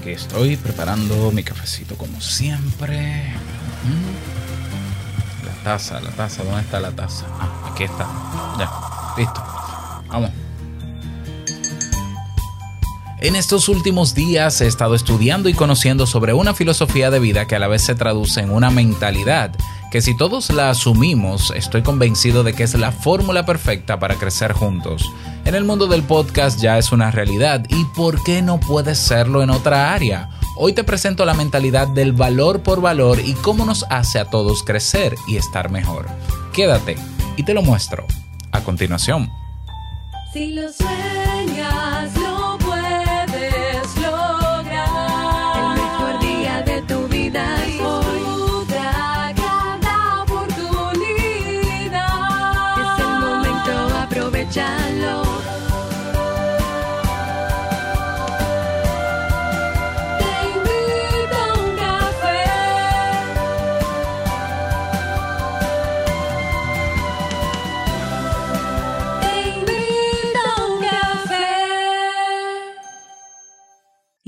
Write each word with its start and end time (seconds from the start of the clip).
Aquí 0.00 0.12
estoy 0.12 0.56
preparando 0.56 1.30
mi 1.30 1.44
cafecito 1.44 1.94
como 1.94 2.22
siempre. 2.22 3.34
La 5.44 5.52
taza, 5.62 6.00
la 6.00 6.08
taza, 6.12 6.42
¿dónde 6.42 6.62
está 6.62 6.80
la 6.80 6.90
taza? 6.90 7.26
Ah, 7.38 7.70
aquí 7.70 7.84
está. 7.84 8.08
Ya, 8.58 8.70
listo. 9.18 9.44
Vamos. 10.08 10.30
En 13.20 13.36
estos 13.36 13.68
últimos 13.68 14.14
días 14.14 14.62
he 14.62 14.66
estado 14.66 14.94
estudiando 14.94 15.50
y 15.50 15.52
conociendo 15.52 16.06
sobre 16.06 16.32
una 16.32 16.54
filosofía 16.54 17.10
de 17.10 17.18
vida 17.18 17.46
que 17.46 17.56
a 17.56 17.58
la 17.58 17.68
vez 17.68 17.82
se 17.82 17.94
traduce 17.94 18.40
en 18.40 18.52
una 18.52 18.70
mentalidad 18.70 19.52
que 19.90 20.00
si 20.00 20.16
todos 20.16 20.50
la 20.50 20.70
asumimos, 20.70 21.52
estoy 21.56 21.82
convencido 21.82 22.44
de 22.44 22.54
que 22.54 22.62
es 22.62 22.74
la 22.74 22.92
fórmula 22.92 23.44
perfecta 23.44 23.98
para 23.98 24.14
crecer 24.14 24.52
juntos. 24.52 25.10
En 25.44 25.54
el 25.54 25.64
mundo 25.64 25.88
del 25.88 26.04
podcast 26.04 26.60
ya 26.60 26.78
es 26.78 26.92
una 26.92 27.10
realidad 27.10 27.64
y 27.68 27.84
¿por 27.96 28.22
qué 28.22 28.40
no 28.40 28.60
puede 28.60 28.94
serlo 28.94 29.42
en 29.42 29.50
otra 29.50 29.92
área? 29.92 30.30
Hoy 30.56 30.74
te 30.74 30.84
presento 30.84 31.24
la 31.24 31.34
mentalidad 31.34 31.88
del 31.88 32.12
valor 32.12 32.62
por 32.62 32.80
valor 32.80 33.18
y 33.18 33.34
cómo 33.34 33.64
nos 33.64 33.84
hace 33.90 34.20
a 34.20 34.26
todos 34.26 34.62
crecer 34.62 35.16
y 35.26 35.36
estar 35.36 35.70
mejor. 35.70 36.06
Quédate 36.52 36.96
y 37.36 37.42
te 37.42 37.54
lo 37.54 37.62
muestro 37.62 38.06
a 38.52 38.62
continuación. 38.62 39.28
Si 40.32 40.52
lo 40.52 40.62
lo 40.62 42.29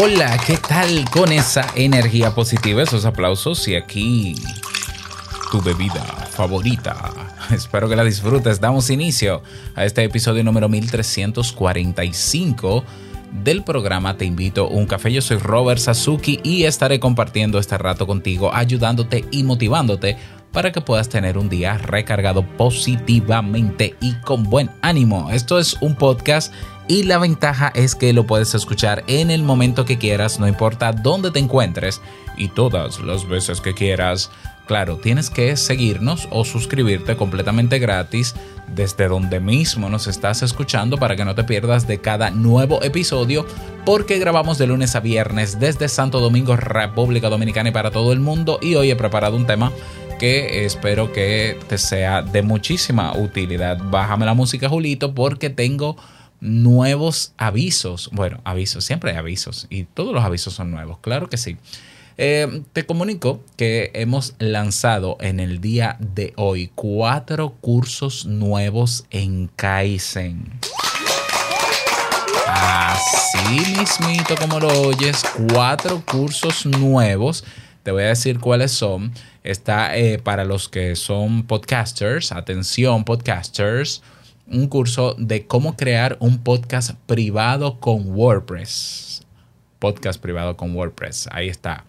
Hola, 0.00 0.38
¿qué 0.46 0.56
tal 0.56 1.10
con 1.10 1.32
esa 1.32 1.66
energía 1.74 2.32
positiva, 2.32 2.84
esos 2.84 3.04
aplausos 3.04 3.66
y 3.66 3.74
aquí 3.74 4.36
tu 5.50 5.60
bebida 5.60 6.04
favorita? 6.30 7.10
Espero 7.50 7.88
que 7.88 7.96
la 7.96 8.04
disfrutes. 8.04 8.60
Damos 8.60 8.90
inicio 8.90 9.42
a 9.74 9.84
este 9.84 10.04
episodio 10.04 10.44
número 10.44 10.68
1345 10.68 12.84
del 13.42 13.64
programa 13.64 14.16
Te 14.16 14.24
invito 14.24 14.66
a 14.66 14.68
un 14.68 14.86
café. 14.86 15.12
Yo 15.12 15.20
soy 15.20 15.38
Robert 15.38 15.80
Sasuki 15.80 16.38
y 16.44 16.62
estaré 16.62 17.00
compartiendo 17.00 17.58
este 17.58 17.76
rato 17.76 18.06
contigo, 18.06 18.54
ayudándote 18.54 19.24
y 19.32 19.42
motivándote 19.42 20.16
para 20.52 20.72
que 20.72 20.80
puedas 20.80 21.08
tener 21.08 21.38
un 21.38 21.48
día 21.48 21.78
recargado 21.78 22.42
positivamente 22.56 23.94
y 24.00 24.14
con 24.14 24.44
buen 24.44 24.70
ánimo. 24.82 25.30
Esto 25.30 25.58
es 25.58 25.76
un 25.80 25.94
podcast 25.94 26.52
y 26.88 27.02
la 27.02 27.18
ventaja 27.18 27.70
es 27.74 27.94
que 27.94 28.12
lo 28.12 28.26
puedes 28.26 28.54
escuchar 28.54 29.04
en 29.08 29.30
el 29.30 29.42
momento 29.42 29.84
que 29.84 29.98
quieras, 29.98 30.40
no 30.40 30.48
importa 30.48 30.92
dónde 30.92 31.30
te 31.30 31.38
encuentres 31.38 32.00
y 32.36 32.48
todas 32.48 33.00
las 33.00 33.28
veces 33.28 33.60
que 33.60 33.74
quieras. 33.74 34.30
Claro, 34.66 34.96
tienes 34.96 35.30
que 35.30 35.56
seguirnos 35.56 36.28
o 36.30 36.44
suscribirte 36.44 37.16
completamente 37.16 37.78
gratis 37.78 38.34
desde 38.74 39.08
donde 39.08 39.40
mismo 39.40 39.88
nos 39.88 40.06
estás 40.06 40.42
escuchando 40.42 40.98
para 40.98 41.16
que 41.16 41.24
no 41.24 41.34
te 41.34 41.44
pierdas 41.44 41.86
de 41.86 42.00
cada 42.02 42.30
nuevo 42.30 42.82
episodio 42.82 43.46
porque 43.86 44.18
grabamos 44.18 44.58
de 44.58 44.66
lunes 44.66 44.94
a 44.94 45.00
viernes 45.00 45.58
desde 45.58 45.88
Santo 45.88 46.20
Domingo, 46.20 46.54
República 46.56 47.30
Dominicana 47.30 47.70
y 47.70 47.72
para 47.72 47.90
todo 47.90 48.12
el 48.12 48.20
mundo 48.20 48.58
y 48.60 48.74
hoy 48.74 48.90
he 48.90 48.96
preparado 48.96 49.36
un 49.36 49.46
tema 49.46 49.72
que 50.18 50.64
espero 50.64 51.12
que 51.12 51.58
te 51.68 51.78
sea 51.78 52.22
de 52.22 52.42
muchísima 52.42 53.16
utilidad. 53.16 53.78
Bájame 53.90 54.26
la 54.26 54.34
música, 54.34 54.68
Julito, 54.68 55.14
porque 55.14 55.48
tengo 55.48 55.96
nuevos 56.40 57.32
avisos. 57.36 58.10
Bueno, 58.12 58.40
avisos, 58.44 58.84
siempre 58.84 59.12
hay 59.12 59.16
avisos 59.16 59.66
y 59.70 59.84
todos 59.84 60.12
los 60.12 60.24
avisos 60.24 60.54
son 60.54 60.70
nuevos, 60.70 60.98
claro 60.98 61.28
que 61.28 61.36
sí. 61.36 61.56
Eh, 62.20 62.62
te 62.72 62.84
comunico 62.84 63.44
que 63.56 63.92
hemos 63.94 64.34
lanzado 64.40 65.16
en 65.20 65.38
el 65.38 65.60
día 65.60 65.96
de 66.00 66.32
hoy 66.36 66.72
cuatro 66.74 67.50
cursos 67.60 68.26
nuevos 68.26 69.06
en 69.10 69.48
Kaizen. 69.54 70.58
Así 72.48 73.60
mismito 73.78 74.34
como 74.36 74.58
lo 74.58 74.68
oyes, 74.82 75.22
cuatro 75.52 76.02
cursos 76.04 76.66
nuevos. 76.66 77.44
Te 77.82 77.92
voy 77.92 78.02
a 78.02 78.08
decir 78.08 78.40
cuáles 78.40 78.72
son. 78.72 79.12
Está 79.44 79.96
eh, 79.96 80.18
para 80.18 80.44
los 80.44 80.68
que 80.68 80.96
son 80.96 81.44
podcasters, 81.44 82.32
atención 82.32 83.04
podcasters, 83.04 84.02
un 84.46 84.66
curso 84.68 85.14
de 85.18 85.46
cómo 85.46 85.76
crear 85.76 86.16
un 86.20 86.38
podcast 86.38 86.92
privado 87.06 87.78
con 87.80 88.10
WordPress. 88.10 89.22
Podcast 89.78 90.20
privado 90.20 90.56
con 90.56 90.74
WordPress. 90.74 91.28
Ahí 91.30 91.48
está. 91.48 91.84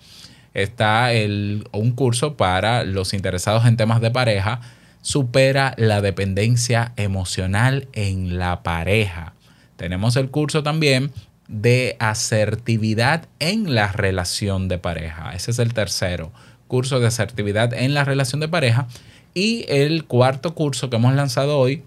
Está 0.53 1.13
el, 1.13 1.67
un 1.71 1.91
curso 1.91 2.37
para 2.37 2.83
los 2.83 3.13
interesados 3.13 3.65
en 3.65 3.77
temas 3.77 4.01
de 4.01 4.11
pareja. 4.11 4.61
Supera 5.01 5.73
la 5.77 6.01
dependencia 6.01 6.93
emocional 6.97 7.87
en 7.93 8.37
la 8.37 8.63
pareja. 8.63 9.33
Tenemos 9.75 10.17
el 10.17 10.29
curso 10.29 10.61
también 10.61 11.11
de 11.49 11.97
asertividad 11.99 13.25
en 13.39 13.75
la 13.75 13.91
relación 13.91 14.69
de 14.69 14.77
pareja. 14.77 15.31
Ese 15.33 15.51
es 15.51 15.59
el 15.59 15.73
tercero. 15.73 16.31
Curso 16.67 16.99
de 16.99 17.07
asertividad 17.07 17.73
en 17.73 17.93
la 17.93 18.05
relación 18.05 18.39
de 18.39 18.47
pareja. 18.47 18.87
Y 19.33 19.65
el 19.67 20.05
cuarto 20.05 20.53
curso 20.53 20.89
que 20.89 20.95
hemos 20.95 21.15
lanzado 21.15 21.57
hoy 21.57 21.83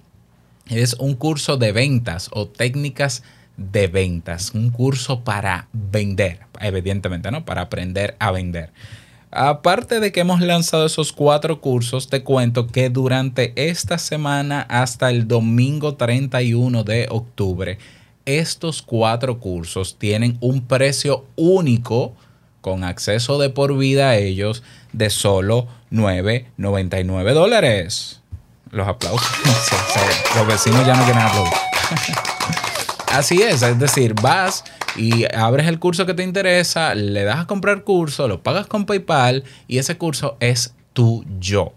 es 0.69 0.95
un 0.95 1.15
curso 1.15 1.56
de 1.56 1.72
ventas 1.72 2.28
o 2.33 2.49
técnicas 2.49 3.22
de 3.56 3.87
ventas, 3.87 4.53
un 4.55 4.71
curso 4.71 5.22
para 5.22 5.69
vender, 5.72 6.41
evidentemente, 6.61 7.31
¿no? 7.31 7.45
Para 7.45 7.62
aprender 7.62 8.17
a 8.19 8.33
vender. 8.33 8.71
Aparte 9.31 10.01
de 10.01 10.12
que 10.12 10.21
hemos 10.21 10.41
lanzado 10.41 10.87
esos 10.87 11.12
cuatro 11.12 11.61
cursos, 11.61 12.09
te 12.09 12.22
cuento 12.22 12.67
que 12.67 12.91
durante 12.91 13.53
esta 13.56 13.99
semana 13.99 14.62
hasta 14.62 15.11
el 15.11 15.27
domingo 15.28 15.95
31 15.95 16.84
de 16.84 17.06
octubre, 17.11 17.78
estos 18.27 18.83
cuatro 18.83 19.38
cursos 19.38 19.97
tienen 19.99 20.38
un 20.41 20.66
precio 20.66 21.27
único 21.37 22.15
con 22.60 22.84
acceso 22.84 23.38
de 23.38 23.50
por 23.50 23.77
vida 23.77 24.10
a 24.10 24.16
ellos 24.16 24.62
de 24.93 25.10
solo 25.10 25.66
9.99 25.91 27.34
dólares. 27.34 28.21
Los 28.71 28.88
aplausos. 28.88 29.28
Los 30.37 30.47
vecinos 30.47 30.87
ya 30.87 30.94
no 30.94 31.05
quieren 31.05 31.22
aplaudir. 31.22 31.53
Así 33.12 33.43
es, 33.43 33.60
es 33.62 33.78
decir, 33.78 34.15
vas 34.22 34.65
y 34.97 35.27
abres 35.34 35.66
el 35.66 35.78
curso 35.78 36.06
que 36.06 36.15
te 36.15 36.22
interesa, 36.22 36.94
le 36.94 37.24
das 37.24 37.41
a 37.41 37.47
comprar 37.47 37.84
curso, 37.84 38.27
lo 38.27 38.42
pagas 38.42 38.66
con 38.66 38.86
PayPal 38.86 39.45
y 39.69 39.77
ese 39.77 39.98
curso 39.98 40.39
es 40.41 40.74
tuyo. 40.95 41.74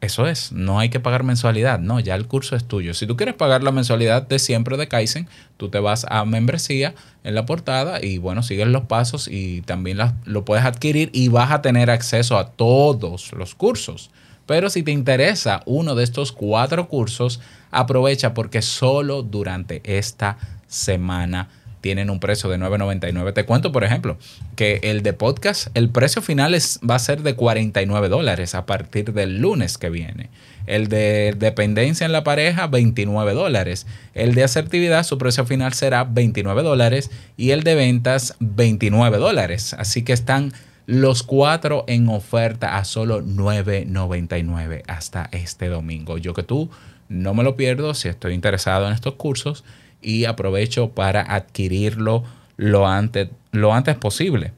Eso 0.00 0.26
es, 0.26 0.50
no 0.52 0.78
hay 0.78 0.88
que 0.88 0.98
pagar 0.98 1.24
mensualidad, 1.24 1.78
no, 1.78 2.00
ya 2.00 2.14
el 2.14 2.26
curso 2.26 2.56
es 2.56 2.64
tuyo. 2.64 2.94
Si 2.94 3.06
tú 3.06 3.16
quieres 3.18 3.34
pagar 3.34 3.62
la 3.62 3.70
mensualidad 3.70 4.26
de 4.26 4.38
siempre 4.38 4.78
de 4.78 4.88
Kaizen, 4.88 5.28
tú 5.58 5.68
te 5.68 5.78
vas 5.78 6.06
a 6.08 6.24
membresía 6.24 6.94
en 7.22 7.34
la 7.34 7.44
portada 7.44 8.02
y 8.02 8.16
bueno, 8.16 8.42
sigues 8.42 8.66
los 8.68 8.84
pasos 8.84 9.28
y 9.28 9.60
también 9.60 9.98
la- 9.98 10.14
lo 10.24 10.46
puedes 10.46 10.64
adquirir 10.64 11.10
y 11.12 11.28
vas 11.28 11.50
a 11.50 11.60
tener 11.60 11.90
acceso 11.90 12.38
a 12.38 12.48
todos 12.52 13.32
los 13.34 13.54
cursos. 13.54 14.10
Pero 14.46 14.70
si 14.70 14.82
te 14.82 14.90
interesa 14.90 15.60
uno 15.66 15.94
de 15.94 16.04
estos 16.04 16.32
cuatro 16.32 16.88
cursos, 16.88 17.40
aprovecha 17.70 18.32
porque 18.32 18.62
solo 18.62 19.22
durante 19.22 19.82
esta 19.84 20.38
semana 20.66 21.48
tienen 21.80 22.10
un 22.10 22.20
precio 22.20 22.50
de 22.50 22.58
9.99. 22.58 23.32
Te 23.32 23.44
cuento, 23.44 23.72
por 23.72 23.84
ejemplo, 23.84 24.18
que 24.56 24.80
el 24.82 25.02
de 25.02 25.12
podcast, 25.12 25.68
el 25.74 25.88
precio 25.88 26.22
final 26.22 26.54
es, 26.54 26.80
va 26.88 26.96
a 26.96 26.98
ser 26.98 27.22
de 27.22 27.34
49 27.34 28.08
dólares 28.08 28.54
a 28.54 28.66
partir 28.66 29.12
del 29.12 29.38
lunes 29.38 29.78
que 29.78 29.90
viene. 29.90 30.30
El 30.66 30.88
de 30.88 31.34
dependencia 31.36 32.04
en 32.04 32.12
la 32.12 32.22
pareja, 32.22 32.66
29 32.66 33.32
dólares. 33.32 33.86
El 34.14 34.34
de 34.34 34.44
asertividad, 34.44 35.04
su 35.04 35.18
precio 35.18 35.46
final 35.46 35.72
será 35.72 36.04
29 36.04 36.62
dólares. 36.62 37.10
Y 37.36 37.50
el 37.50 37.62
de 37.62 37.74
ventas, 37.74 38.36
29 38.40 39.18
dólares. 39.18 39.74
Así 39.78 40.02
que 40.02 40.12
están 40.12 40.52
Los 40.86 41.22
cuatro 41.22 41.84
en 41.86 42.08
oferta 42.08 42.76
a 42.76 42.84
solo 42.84 43.22
$9.99 43.22 44.82
hasta 44.88 45.28
este 45.30 45.68
domingo. 45.68 46.18
Yo 46.18 46.34
que 46.34 46.42
tú 46.42 46.68
no 47.08 47.32
me 47.32 47.44
lo 47.44 47.56
pierdo 47.56 47.94
si 47.94 48.08
estoy 48.08 48.34
interesado 48.34 48.86
en 48.86 48.92
estos 48.92 49.14
cursos 49.14 49.62
y 50.02 50.24
aprovecho 50.24 50.90
para 50.90 51.20
adquirirlo 51.34 52.24
lo 52.56 52.86
antes, 52.86 53.28
lo 53.52 53.72
antes 53.72 53.96
posible. 53.96 54.52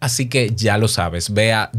Así 0.00 0.28
que 0.28 0.50
ya 0.54 0.76
lo 0.76 0.88
sabes, 0.88 1.32
ve 1.32 1.52
a. 1.54 1.70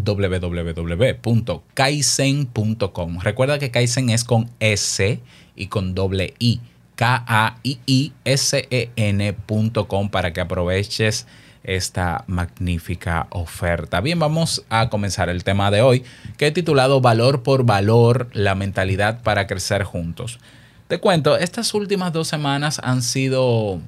Recuerda 3.21 3.59
que 3.59 3.71
Kaizen 3.71 4.09
es 4.09 4.23
con 4.23 4.49
S 4.59 5.19
y 5.55 5.67
con 5.67 5.93
doble 5.93 6.33
I. 6.39 6.59
K-A-I-I-S-E-N.com 6.95 8.09
para 10.09 10.33
que 10.33 10.41
aproveches 10.41 11.27
esta 11.63 12.23
magnífica 12.27 13.27
oferta. 13.31 14.01
Bien, 14.01 14.17
vamos 14.17 14.65
a 14.69 14.89
comenzar 14.89 15.29
el 15.29 15.43
tema 15.43 15.69
de 15.71 15.81
hoy 15.81 16.03
que 16.37 16.47
he 16.47 16.51
titulado 16.51 17.01
Valor 17.01 17.43
por 17.43 17.65
Valor, 17.65 18.29
la 18.33 18.55
mentalidad 18.55 19.21
para 19.23 19.45
crecer 19.47 19.83
juntos. 19.83 20.39
Te 20.87 20.99
cuento, 20.99 21.35
estas 21.35 21.73
últimas 21.73 22.13
dos 22.13 22.27
semanas 22.27 22.79
han 22.83 23.01
sido 23.01 23.81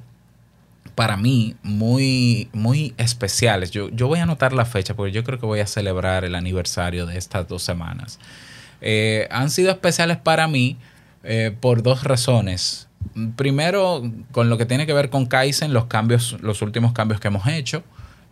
para 0.96 1.16
mí 1.16 1.54
muy, 1.62 2.48
muy 2.52 2.92
especiales. 2.98 3.70
Yo, 3.70 3.88
yo 3.90 4.08
voy 4.08 4.18
a 4.18 4.24
anotar 4.24 4.52
la 4.52 4.64
fecha 4.64 4.94
porque 4.94 5.12
yo 5.12 5.22
creo 5.22 5.38
que 5.38 5.46
voy 5.46 5.60
a 5.60 5.66
celebrar 5.68 6.24
el 6.24 6.34
aniversario 6.34 7.06
de 7.06 7.16
estas 7.16 7.46
dos 7.46 7.62
semanas. 7.62 8.18
Eh, 8.80 9.28
han 9.30 9.50
sido 9.50 9.70
especiales 9.70 10.16
para 10.16 10.48
mí 10.48 10.76
eh, 11.22 11.54
por 11.60 11.84
dos 11.84 12.02
razones. 12.02 12.88
Primero, 13.36 14.02
con 14.32 14.50
lo 14.50 14.58
que 14.58 14.66
tiene 14.66 14.84
que 14.84 14.92
ver 14.92 15.08
con 15.08 15.26
Kaizen, 15.26 15.72
los 15.72 15.84
cambios, 15.84 16.36
los 16.40 16.62
últimos 16.62 16.92
cambios 16.94 17.20
que 17.20 17.28
hemos 17.28 17.46
hecho, 17.46 17.84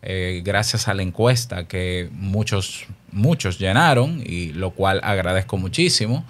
eh, 0.02 0.42
gracias 0.44 0.88
a 0.88 0.94
la 0.94 1.02
encuesta 1.02 1.68
que 1.68 2.08
muchos, 2.12 2.86
muchos 3.12 3.60
llenaron, 3.60 4.20
y 4.26 4.52
lo 4.54 4.72
cual 4.72 5.00
agradezco 5.04 5.56
muchísimo 5.56 6.24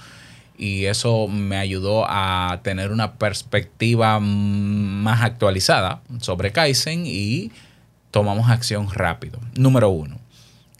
y 0.58 0.86
eso 0.86 1.28
me 1.28 1.56
ayudó 1.56 2.04
a 2.08 2.60
tener 2.62 2.90
una 2.92 3.14
perspectiva 3.14 4.18
más 4.20 5.22
actualizada 5.22 6.02
sobre 6.20 6.52
Kaizen 6.52 7.04
y 7.06 7.52
tomamos 8.10 8.48
acción 8.50 8.88
rápido. 8.90 9.38
Número 9.54 9.90
uno. 9.90 10.18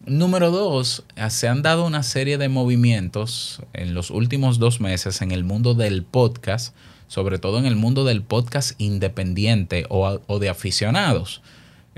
Número 0.07 0.51
dos, 0.51 1.05
se 1.31 1.49
han 1.49 1.63
dado 1.63 1.85
una 1.85 2.03
serie 2.05 2.39
de 2.39 2.49
movimientos 2.49 3.61
en 3.73 3.93
los 3.93 4.11
últimos 4.11 4.59
dos 4.59 4.81
meses 4.81 5.21
en 5.21 5.33
el 5.33 5.43
mundo 5.43 5.75
del 5.75 6.05
podcast, 6.05 6.75
sobre 7.09 7.39
todo 7.39 7.59
en 7.59 7.67
el 7.67 7.75
mundo 7.75 8.05
del 8.05 8.23
podcast 8.23 8.81
independiente 8.81 9.85
o, 9.89 10.21
o 10.27 10.39
de 10.39 10.49
aficionados. 10.49 11.43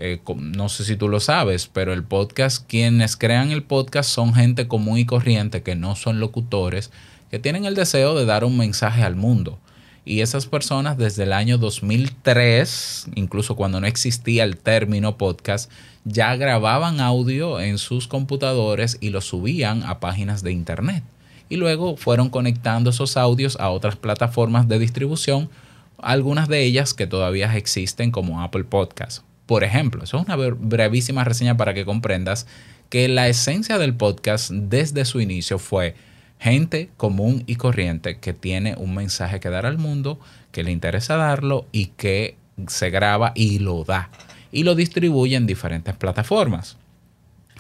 Eh, 0.00 0.20
no 0.36 0.68
sé 0.68 0.84
si 0.84 0.96
tú 0.96 1.08
lo 1.08 1.18
sabes, 1.18 1.66
pero 1.66 1.92
el 1.92 2.04
podcast, 2.04 2.64
quienes 2.68 3.16
crean 3.16 3.50
el 3.50 3.64
podcast 3.64 4.08
son 4.08 4.32
gente 4.32 4.68
común 4.68 4.96
y 4.96 5.04
corriente 5.04 5.62
que 5.62 5.74
no 5.74 5.96
son 5.96 6.20
locutores, 6.20 6.92
que 7.30 7.38
tienen 7.38 7.64
el 7.64 7.74
deseo 7.74 8.14
de 8.14 8.24
dar 8.24 8.44
un 8.44 8.56
mensaje 8.56 9.02
al 9.02 9.16
mundo. 9.16 9.58
Y 10.04 10.20
esas 10.22 10.46
personas 10.46 10.96
desde 10.96 11.24
el 11.24 11.34
año 11.34 11.58
2003, 11.58 13.08
incluso 13.14 13.56
cuando 13.56 13.80
no 13.80 13.86
existía 13.86 14.44
el 14.44 14.56
término 14.56 15.18
podcast, 15.18 15.70
ya 16.04 16.34
grababan 16.36 17.00
audio 17.00 17.60
en 17.60 17.76
sus 17.76 18.08
computadores 18.08 18.96
y 19.00 19.10
lo 19.10 19.20
subían 19.20 19.82
a 19.82 20.00
páginas 20.00 20.42
de 20.42 20.52
internet. 20.52 21.04
Y 21.50 21.56
luego 21.56 21.96
fueron 21.96 22.30
conectando 22.30 22.90
esos 22.90 23.18
audios 23.18 23.56
a 23.60 23.68
otras 23.68 23.96
plataformas 23.96 24.66
de 24.68 24.78
distribución, 24.78 25.50
algunas 25.98 26.48
de 26.48 26.62
ellas 26.62 26.94
que 26.94 27.06
todavía 27.06 27.54
existen 27.56 28.10
como 28.10 28.42
Apple 28.42 28.64
Podcast. 28.64 29.24
Por 29.44 29.64
ejemplo, 29.64 30.04
eso 30.04 30.18
es 30.18 30.24
una 30.24 30.36
brevísima 30.36 31.24
reseña 31.24 31.56
para 31.56 31.74
que 31.74 31.84
comprendas 31.84 32.46
que 32.88 33.08
la 33.08 33.28
esencia 33.28 33.76
del 33.76 33.94
podcast 33.94 34.50
desde 34.50 35.04
su 35.04 35.20
inicio 35.20 35.58
fue 35.58 35.94
gente 36.38 36.90
común 36.96 37.42
y 37.46 37.56
corriente 37.56 38.18
que 38.18 38.32
tiene 38.32 38.74
un 38.76 38.94
mensaje 38.94 39.40
que 39.40 39.50
dar 39.50 39.66
al 39.66 39.78
mundo, 39.78 40.20
que 40.52 40.62
le 40.62 40.70
interesa 40.70 41.16
darlo 41.16 41.66
y 41.72 41.86
que 41.86 42.36
se 42.66 42.90
graba 42.90 43.32
y 43.34 43.58
lo 43.58 43.84
da 43.84 44.10
y 44.52 44.62
lo 44.64 44.74
distribuye 44.74 45.36
en 45.36 45.46
diferentes 45.46 45.94
plataformas. 45.96 46.76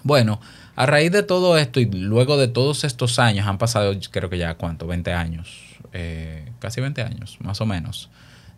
Bueno, 0.02 0.40
a 0.76 0.86
raíz 0.86 1.10
de 1.10 1.22
todo 1.22 1.58
esto 1.58 1.80
y 1.80 1.86
luego 1.86 2.36
de 2.36 2.48
todos 2.48 2.84
estos 2.84 3.18
años, 3.18 3.46
han 3.46 3.58
pasado 3.58 3.92
creo 4.10 4.30
que 4.30 4.38
ya 4.38 4.54
cuánto, 4.54 4.86
20 4.86 5.12
años, 5.12 5.76
eh, 5.92 6.50
casi 6.60 6.80
20 6.80 7.02
años 7.02 7.38
más 7.40 7.60
o 7.60 7.66
menos, 7.66 8.10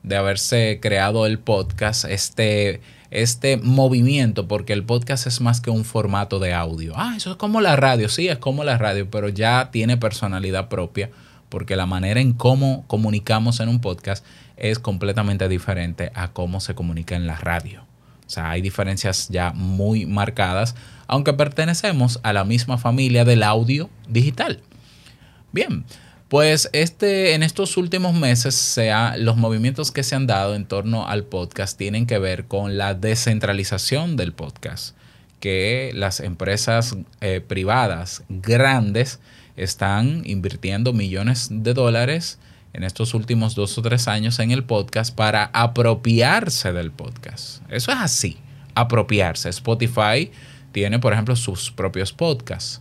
de 0.02 0.16
haberse 0.16 0.78
creado 0.80 1.26
el 1.26 1.38
podcast, 1.38 2.04
este 2.04 2.80
este 3.10 3.56
movimiento, 3.56 4.46
porque 4.46 4.72
el 4.72 4.84
podcast 4.84 5.26
es 5.26 5.40
más 5.40 5.60
que 5.60 5.70
un 5.70 5.84
formato 5.84 6.38
de 6.38 6.54
audio. 6.54 6.92
Ah, 6.96 7.14
eso 7.16 7.32
es 7.32 7.36
como 7.36 7.60
la 7.60 7.76
radio, 7.76 8.08
sí, 8.08 8.28
es 8.28 8.38
como 8.38 8.64
la 8.64 8.78
radio, 8.78 9.10
pero 9.10 9.28
ya 9.28 9.70
tiene 9.72 9.96
personalidad 9.96 10.68
propia, 10.68 11.10
porque 11.48 11.76
la 11.76 11.86
manera 11.86 12.20
en 12.20 12.32
cómo 12.32 12.84
comunicamos 12.86 13.60
en 13.60 13.68
un 13.68 13.80
podcast 13.80 14.24
es 14.56 14.78
completamente 14.78 15.48
diferente 15.48 16.12
a 16.14 16.32
cómo 16.32 16.60
se 16.60 16.74
comunica 16.74 17.16
en 17.16 17.26
la 17.26 17.36
radio. 17.36 17.82
O 18.26 18.30
sea, 18.30 18.50
hay 18.50 18.62
diferencias 18.62 19.28
ya 19.28 19.52
muy 19.52 20.06
marcadas, 20.06 20.76
aunque 21.08 21.32
pertenecemos 21.32 22.20
a 22.22 22.32
la 22.32 22.44
misma 22.44 22.78
familia 22.78 23.24
del 23.24 23.42
audio 23.42 23.90
digital. 24.08 24.60
Bien, 25.50 25.84
pues 26.30 26.70
este, 26.72 27.34
en 27.34 27.42
estos 27.42 27.76
últimos 27.76 28.14
meses, 28.14 28.78
los 29.16 29.36
movimientos 29.36 29.90
que 29.90 30.04
se 30.04 30.14
han 30.14 30.28
dado 30.28 30.54
en 30.54 30.64
torno 30.64 31.08
al 31.08 31.24
podcast 31.24 31.76
tienen 31.76 32.06
que 32.06 32.20
ver 32.20 32.44
con 32.44 32.78
la 32.78 32.94
descentralización 32.94 34.16
del 34.16 34.32
podcast, 34.32 34.94
que 35.40 35.90
las 35.92 36.20
empresas 36.20 36.96
eh, 37.20 37.40
privadas 37.40 38.22
grandes 38.28 39.18
están 39.56 40.22
invirtiendo 40.24 40.92
millones 40.92 41.48
de 41.50 41.74
dólares 41.74 42.38
en 42.74 42.84
estos 42.84 43.12
últimos 43.14 43.56
dos 43.56 43.76
o 43.76 43.82
tres 43.82 44.06
años 44.06 44.38
en 44.38 44.52
el 44.52 44.62
podcast 44.62 45.12
para 45.12 45.50
apropiarse 45.52 46.72
del 46.72 46.92
podcast. 46.92 47.60
Eso 47.68 47.90
es 47.90 47.98
así, 47.98 48.36
apropiarse. 48.76 49.48
Spotify 49.48 50.30
tiene, 50.70 51.00
por 51.00 51.12
ejemplo, 51.12 51.34
sus 51.34 51.72
propios 51.72 52.12
podcasts. 52.12 52.80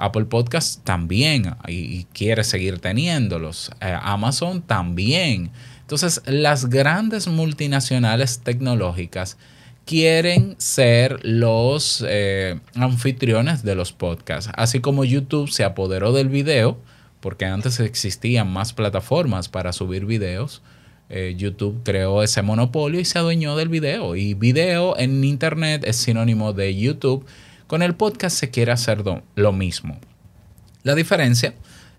Apple 0.00 0.24
Podcast 0.24 0.82
también 0.84 1.54
y, 1.68 2.04
quiere 2.12 2.44
seguir 2.44 2.78
teniéndolos. 2.78 3.70
Eh, 3.80 3.96
Amazon 4.00 4.62
también. 4.62 5.50
Entonces, 5.82 6.22
las 6.26 6.70
grandes 6.70 7.28
multinacionales 7.28 8.40
tecnológicas 8.40 9.36
quieren 9.84 10.54
ser 10.58 11.18
los 11.24 12.04
eh, 12.08 12.60
anfitriones 12.74 13.62
de 13.64 13.74
los 13.74 13.92
podcasts. 13.92 14.50
Así 14.54 14.80
como 14.80 15.04
YouTube 15.04 15.50
se 15.50 15.64
apoderó 15.64 16.12
del 16.12 16.28
video, 16.28 16.78
porque 17.20 17.44
antes 17.44 17.80
existían 17.80 18.52
más 18.52 18.72
plataformas 18.72 19.48
para 19.48 19.72
subir 19.72 20.06
videos. 20.06 20.62
Eh, 21.08 21.34
YouTube 21.36 21.80
creó 21.82 22.22
ese 22.22 22.40
monopolio 22.40 23.00
y 23.00 23.04
se 23.04 23.18
adueñó 23.18 23.56
del 23.56 23.68
video. 23.68 24.14
Y 24.14 24.34
video 24.34 24.96
en 24.96 25.24
Internet 25.24 25.82
es 25.84 25.96
sinónimo 25.96 26.52
de 26.52 26.76
YouTube 26.76 27.26
con 27.70 27.82
el 27.82 27.94
podcast 27.94 28.36
se 28.36 28.50
quiere 28.50 28.72
hacer 28.72 29.04
lo 29.36 29.52
mismo. 29.52 29.96
La 30.82 30.96
diferencia 30.96 31.54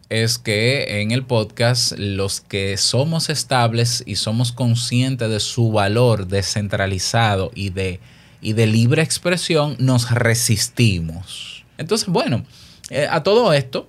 es 0.10 0.38
que 0.38 1.00
en 1.00 1.12
el 1.12 1.24
podcast 1.24 1.94
los 1.98 2.42
que 2.42 2.75
somos 2.75 3.30
estables 3.30 4.04
y 4.06 4.18
somos 4.18 4.51
conscientes 4.51 5.30
de 5.30 5.40
su 5.40 5.72
valor 5.72 6.28
descentralizado 6.28 7.51
y 7.56 7.70
de, 7.70 8.01
y 8.42 8.51
de 8.51 8.68
libre 8.68 9.01
expresión, 9.01 9.78
nos 9.80 10.12
resistimos. 10.12 11.63
Entonces, 11.78 12.10
bueno, 12.10 12.44
eh, 12.90 13.08
a 13.10 13.24
todo 13.24 13.54
esto, 13.54 13.88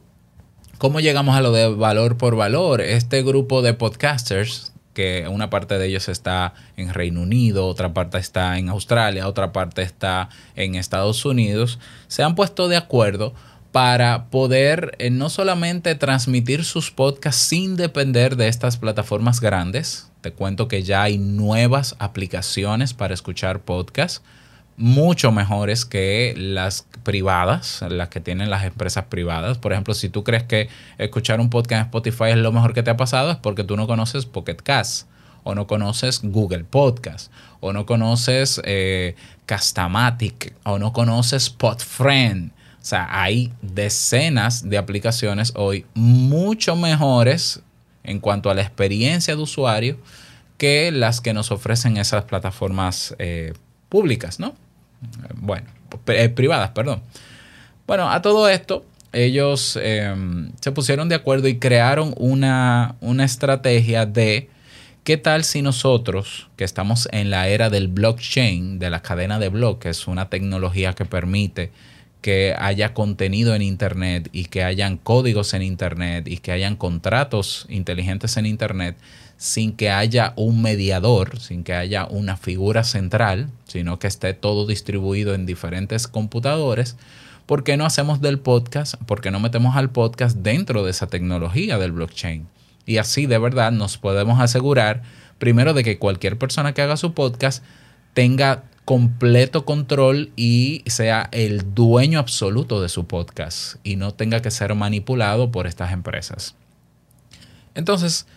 ¿cómo 0.78 1.00
llegamos 1.00 1.36
a 1.36 1.40
lo 1.40 1.50
de 1.50 1.66
valor 1.66 2.16
por 2.16 2.36
valor? 2.36 2.80
Este 2.80 3.24
grupo 3.24 3.60
de 3.60 3.74
podcasters 3.74 4.71
que 4.94 5.26
una 5.28 5.50
parte 5.50 5.78
de 5.78 5.86
ellos 5.86 6.08
está 6.08 6.54
en 6.76 6.92
Reino 6.92 7.22
Unido, 7.22 7.66
otra 7.66 7.94
parte 7.94 8.18
está 8.18 8.58
en 8.58 8.68
Australia, 8.68 9.28
otra 9.28 9.52
parte 9.52 9.82
está 9.82 10.28
en 10.54 10.74
Estados 10.74 11.24
Unidos, 11.24 11.78
se 12.08 12.22
han 12.22 12.34
puesto 12.34 12.68
de 12.68 12.76
acuerdo 12.76 13.34
para 13.72 14.26
poder 14.26 14.94
eh, 14.98 15.10
no 15.10 15.30
solamente 15.30 15.94
transmitir 15.94 16.64
sus 16.64 16.90
podcasts 16.90 17.42
sin 17.42 17.76
depender 17.76 18.36
de 18.36 18.48
estas 18.48 18.76
plataformas 18.76 19.40
grandes, 19.40 20.10
te 20.20 20.32
cuento 20.32 20.68
que 20.68 20.82
ya 20.82 21.02
hay 21.02 21.18
nuevas 21.18 21.96
aplicaciones 21.98 22.92
para 22.92 23.14
escuchar 23.14 23.60
podcasts, 23.60 24.22
mucho 24.76 25.32
mejores 25.32 25.84
que 25.84 26.34
las 26.36 26.86
privadas, 27.02 27.84
las 27.88 28.08
que 28.08 28.20
tienen 28.20 28.50
las 28.50 28.64
empresas 28.64 29.04
privadas. 29.06 29.58
Por 29.58 29.72
ejemplo, 29.72 29.94
si 29.94 30.08
tú 30.08 30.24
crees 30.24 30.44
que 30.44 30.68
escuchar 30.98 31.40
un 31.40 31.50
podcast 31.50 31.80
en 31.80 31.86
Spotify 31.86 32.30
es 32.30 32.38
lo 32.38 32.52
mejor 32.52 32.74
que 32.74 32.82
te 32.82 32.90
ha 32.90 32.96
pasado, 32.96 33.30
es 33.32 33.36
porque 33.36 33.64
tú 33.64 33.76
no 33.76 33.86
conoces 33.86 34.26
Pocket 34.26 34.56
Cast, 34.56 35.08
o 35.44 35.54
no 35.54 35.66
conoces 35.66 36.20
Google 36.22 36.64
Podcast, 36.64 37.32
o 37.60 37.72
no 37.72 37.86
conoces 37.86 38.60
eh, 38.64 39.16
Castamatic, 39.46 40.54
o 40.64 40.78
no 40.78 40.92
conoces 40.92 41.50
Podfriend. 41.50 42.50
O 42.50 42.84
sea, 42.84 43.08
hay 43.10 43.52
decenas 43.62 44.68
de 44.68 44.78
aplicaciones 44.78 45.52
hoy 45.54 45.86
mucho 45.94 46.74
mejores 46.74 47.60
en 48.04 48.18
cuanto 48.18 48.50
a 48.50 48.54
la 48.54 48.62
experiencia 48.62 49.36
de 49.36 49.42
usuario 49.42 49.98
que 50.58 50.90
las 50.90 51.20
que 51.20 51.32
nos 51.32 51.50
ofrecen 51.50 51.96
esas 51.96 52.24
plataformas 52.24 53.14
eh, 53.18 53.52
públicas, 53.92 54.40
¿no? 54.40 54.54
Bueno, 55.34 55.66
eh, 56.06 56.30
privadas, 56.30 56.70
perdón. 56.70 57.02
Bueno, 57.86 58.10
a 58.10 58.22
todo 58.22 58.48
esto, 58.48 58.86
ellos 59.12 59.78
eh, 59.82 60.14
se 60.58 60.72
pusieron 60.72 61.10
de 61.10 61.16
acuerdo 61.16 61.46
y 61.46 61.58
crearon 61.58 62.14
una, 62.16 62.96
una 63.02 63.24
estrategia 63.24 64.06
de 64.06 64.48
qué 65.04 65.18
tal 65.18 65.44
si 65.44 65.60
nosotros, 65.60 66.48
que 66.56 66.64
estamos 66.64 67.06
en 67.12 67.28
la 67.28 67.48
era 67.48 67.68
del 67.68 67.88
blockchain, 67.88 68.78
de 68.78 68.88
la 68.88 69.02
cadena 69.02 69.38
de 69.38 69.50
bloques, 69.50 70.06
una 70.06 70.30
tecnología 70.30 70.94
que 70.94 71.04
permite 71.04 71.70
que 72.22 72.54
haya 72.58 72.94
contenido 72.94 73.54
en 73.54 73.60
Internet 73.60 74.30
y 74.32 74.46
que 74.46 74.64
hayan 74.64 74.96
códigos 74.96 75.52
en 75.52 75.60
Internet 75.60 76.28
y 76.28 76.38
que 76.38 76.52
hayan 76.52 76.76
contratos 76.76 77.66
inteligentes 77.68 78.38
en 78.38 78.46
Internet 78.46 78.96
sin 79.42 79.72
que 79.72 79.90
haya 79.90 80.34
un 80.36 80.62
mediador, 80.62 81.40
sin 81.40 81.64
que 81.64 81.74
haya 81.74 82.06
una 82.06 82.36
figura 82.36 82.84
central, 82.84 83.50
sino 83.64 83.98
que 83.98 84.06
esté 84.06 84.34
todo 84.34 84.68
distribuido 84.68 85.34
en 85.34 85.46
diferentes 85.46 86.06
computadores. 86.06 86.96
¿Por 87.46 87.64
qué 87.64 87.76
no 87.76 87.84
hacemos 87.84 88.20
del 88.20 88.38
podcast? 88.38 88.94
¿Por 89.02 89.20
qué 89.20 89.32
no 89.32 89.40
metemos 89.40 89.74
al 89.74 89.90
podcast 89.90 90.36
dentro 90.36 90.84
de 90.84 90.92
esa 90.92 91.08
tecnología 91.08 91.76
del 91.78 91.90
blockchain? 91.90 92.46
Y 92.86 92.98
así 92.98 93.26
de 93.26 93.36
verdad 93.38 93.72
nos 93.72 93.98
podemos 93.98 94.40
asegurar, 94.40 95.02
primero, 95.38 95.74
de 95.74 95.82
que 95.82 95.98
cualquier 95.98 96.38
persona 96.38 96.72
que 96.72 96.82
haga 96.82 96.96
su 96.96 97.12
podcast 97.12 97.64
tenga 98.14 98.62
completo 98.84 99.64
control 99.64 100.30
y 100.36 100.84
sea 100.86 101.28
el 101.32 101.74
dueño 101.74 102.20
absoluto 102.20 102.80
de 102.80 102.88
su 102.88 103.08
podcast 103.08 103.74
y 103.82 103.96
no 103.96 104.14
tenga 104.14 104.40
que 104.40 104.52
ser 104.52 104.72
manipulado 104.76 105.50
por 105.50 105.66
estas 105.66 105.92
empresas. 105.92 106.54
Entonces, 107.74 108.28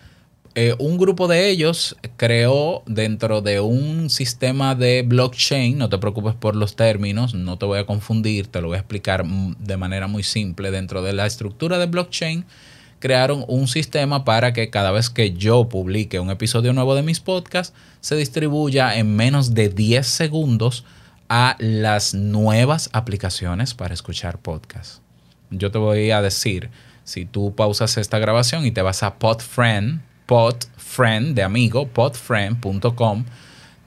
eh, 0.58 0.74
un 0.78 0.96
grupo 0.96 1.28
de 1.28 1.50
ellos 1.50 1.98
creó 2.16 2.82
dentro 2.86 3.42
de 3.42 3.60
un 3.60 4.08
sistema 4.08 4.74
de 4.74 5.02
blockchain, 5.02 5.76
no 5.76 5.90
te 5.90 5.98
preocupes 5.98 6.34
por 6.34 6.56
los 6.56 6.76
términos, 6.76 7.34
no 7.34 7.58
te 7.58 7.66
voy 7.66 7.78
a 7.78 7.84
confundir, 7.84 8.46
te 8.46 8.62
lo 8.62 8.68
voy 8.68 8.76
a 8.76 8.80
explicar 8.80 9.26
de 9.26 9.76
manera 9.76 10.06
muy 10.06 10.22
simple. 10.22 10.70
Dentro 10.70 11.02
de 11.02 11.12
la 11.12 11.26
estructura 11.26 11.78
de 11.78 11.84
blockchain, 11.84 12.46
crearon 13.00 13.44
un 13.48 13.68
sistema 13.68 14.24
para 14.24 14.54
que 14.54 14.70
cada 14.70 14.92
vez 14.92 15.10
que 15.10 15.34
yo 15.34 15.68
publique 15.68 16.20
un 16.20 16.30
episodio 16.30 16.72
nuevo 16.72 16.94
de 16.94 17.02
mis 17.02 17.20
podcasts, 17.20 17.76
se 18.00 18.16
distribuya 18.16 18.96
en 18.96 19.14
menos 19.14 19.52
de 19.52 19.68
10 19.68 20.06
segundos 20.06 20.86
a 21.28 21.56
las 21.58 22.14
nuevas 22.14 22.88
aplicaciones 22.94 23.74
para 23.74 23.92
escuchar 23.92 24.38
podcasts. 24.38 25.02
Yo 25.50 25.70
te 25.70 25.76
voy 25.76 26.12
a 26.12 26.22
decir, 26.22 26.70
si 27.04 27.26
tú 27.26 27.54
pausas 27.54 27.98
esta 27.98 28.18
grabación 28.18 28.64
y 28.64 28.70
te 28.70 28.80
vas 28.80 29.02
a 29.02 29.18
Podfriend, 29.18 30.00
Podfriend 30.26 31.34
de 31.34 31.42
amigo, 31.42 31.86
podfriend.com, 31.88 33.24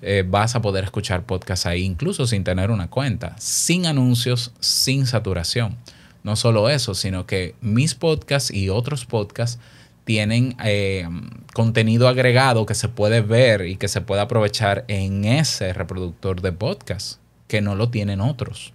eh, 0.02 0.24
vas 0.28 0.56
a 0.56 0.62
poder 0.62 0.86
escuchar 0.86 1.24
podcasts 1.24 1.66
ahí, 1.66 1.84
incluso 1.84 2.26
sin 2.26 2.44
tener 2.44 2.72
una 2.72 2.90
cuenta, 2.90 3.36
sin 3.38 3.86
anuncios, 3.86 4.52
sin 4.60 5.06
saturación. 5.06 5.78
No 6.24 6.36
solo 6.36 6.70
eso, 6.70 6.96
sino 6.96 7.26
que 7.26 7.56
mis 7.62 7.96
podcasts 7.96 8.52
y 8.52 8.70
otros 8.70 9.06
podcasts 9.06 9.60
tienen 10.06 10.56
eh, 10.64 11.08
contenido 11.54 12.08
agregado 12.08 12.66
que 12.66 12.76
se 12.76 12.90
puede 12.90 13.22
ver 13.22 13.68
y 13.68 13.76
que 13.76 13.88
se 13.88 14.02
puede 14.02 14.22
aprovechar 14.22 14.86
en 14.88 15.26
ese 15.26 15.72
reproductor 15.74 16.42
de 16.42 16.52
podcast, 16.52 17.20
que 17.48 17.62
no 17.62 17.76
lo 17.76 17.90
tienen 17.90 18.22
otros. 18.22 18.74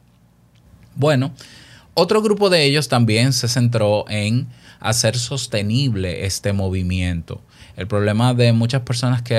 Bueno, 0.94 1.33
otro 1.94 2.23
grupo 2.23 2.50
de 2.50 2.64
ellos 2.64 2.88
también 2.88 3.33
se 3.33 3.49
centró 3.49 4.04
en 4.09 4.47
hacer 4.80 5.16
sostenible 5.16 6.26
este 6.26 6.52
movimiento. 6.52 7.40
El 7.76 7.88
problema 7.88 8.35
de 8.35 8.52
muchas 8.52 8.83
personas 8.83 9.23
que, 9.23 9.37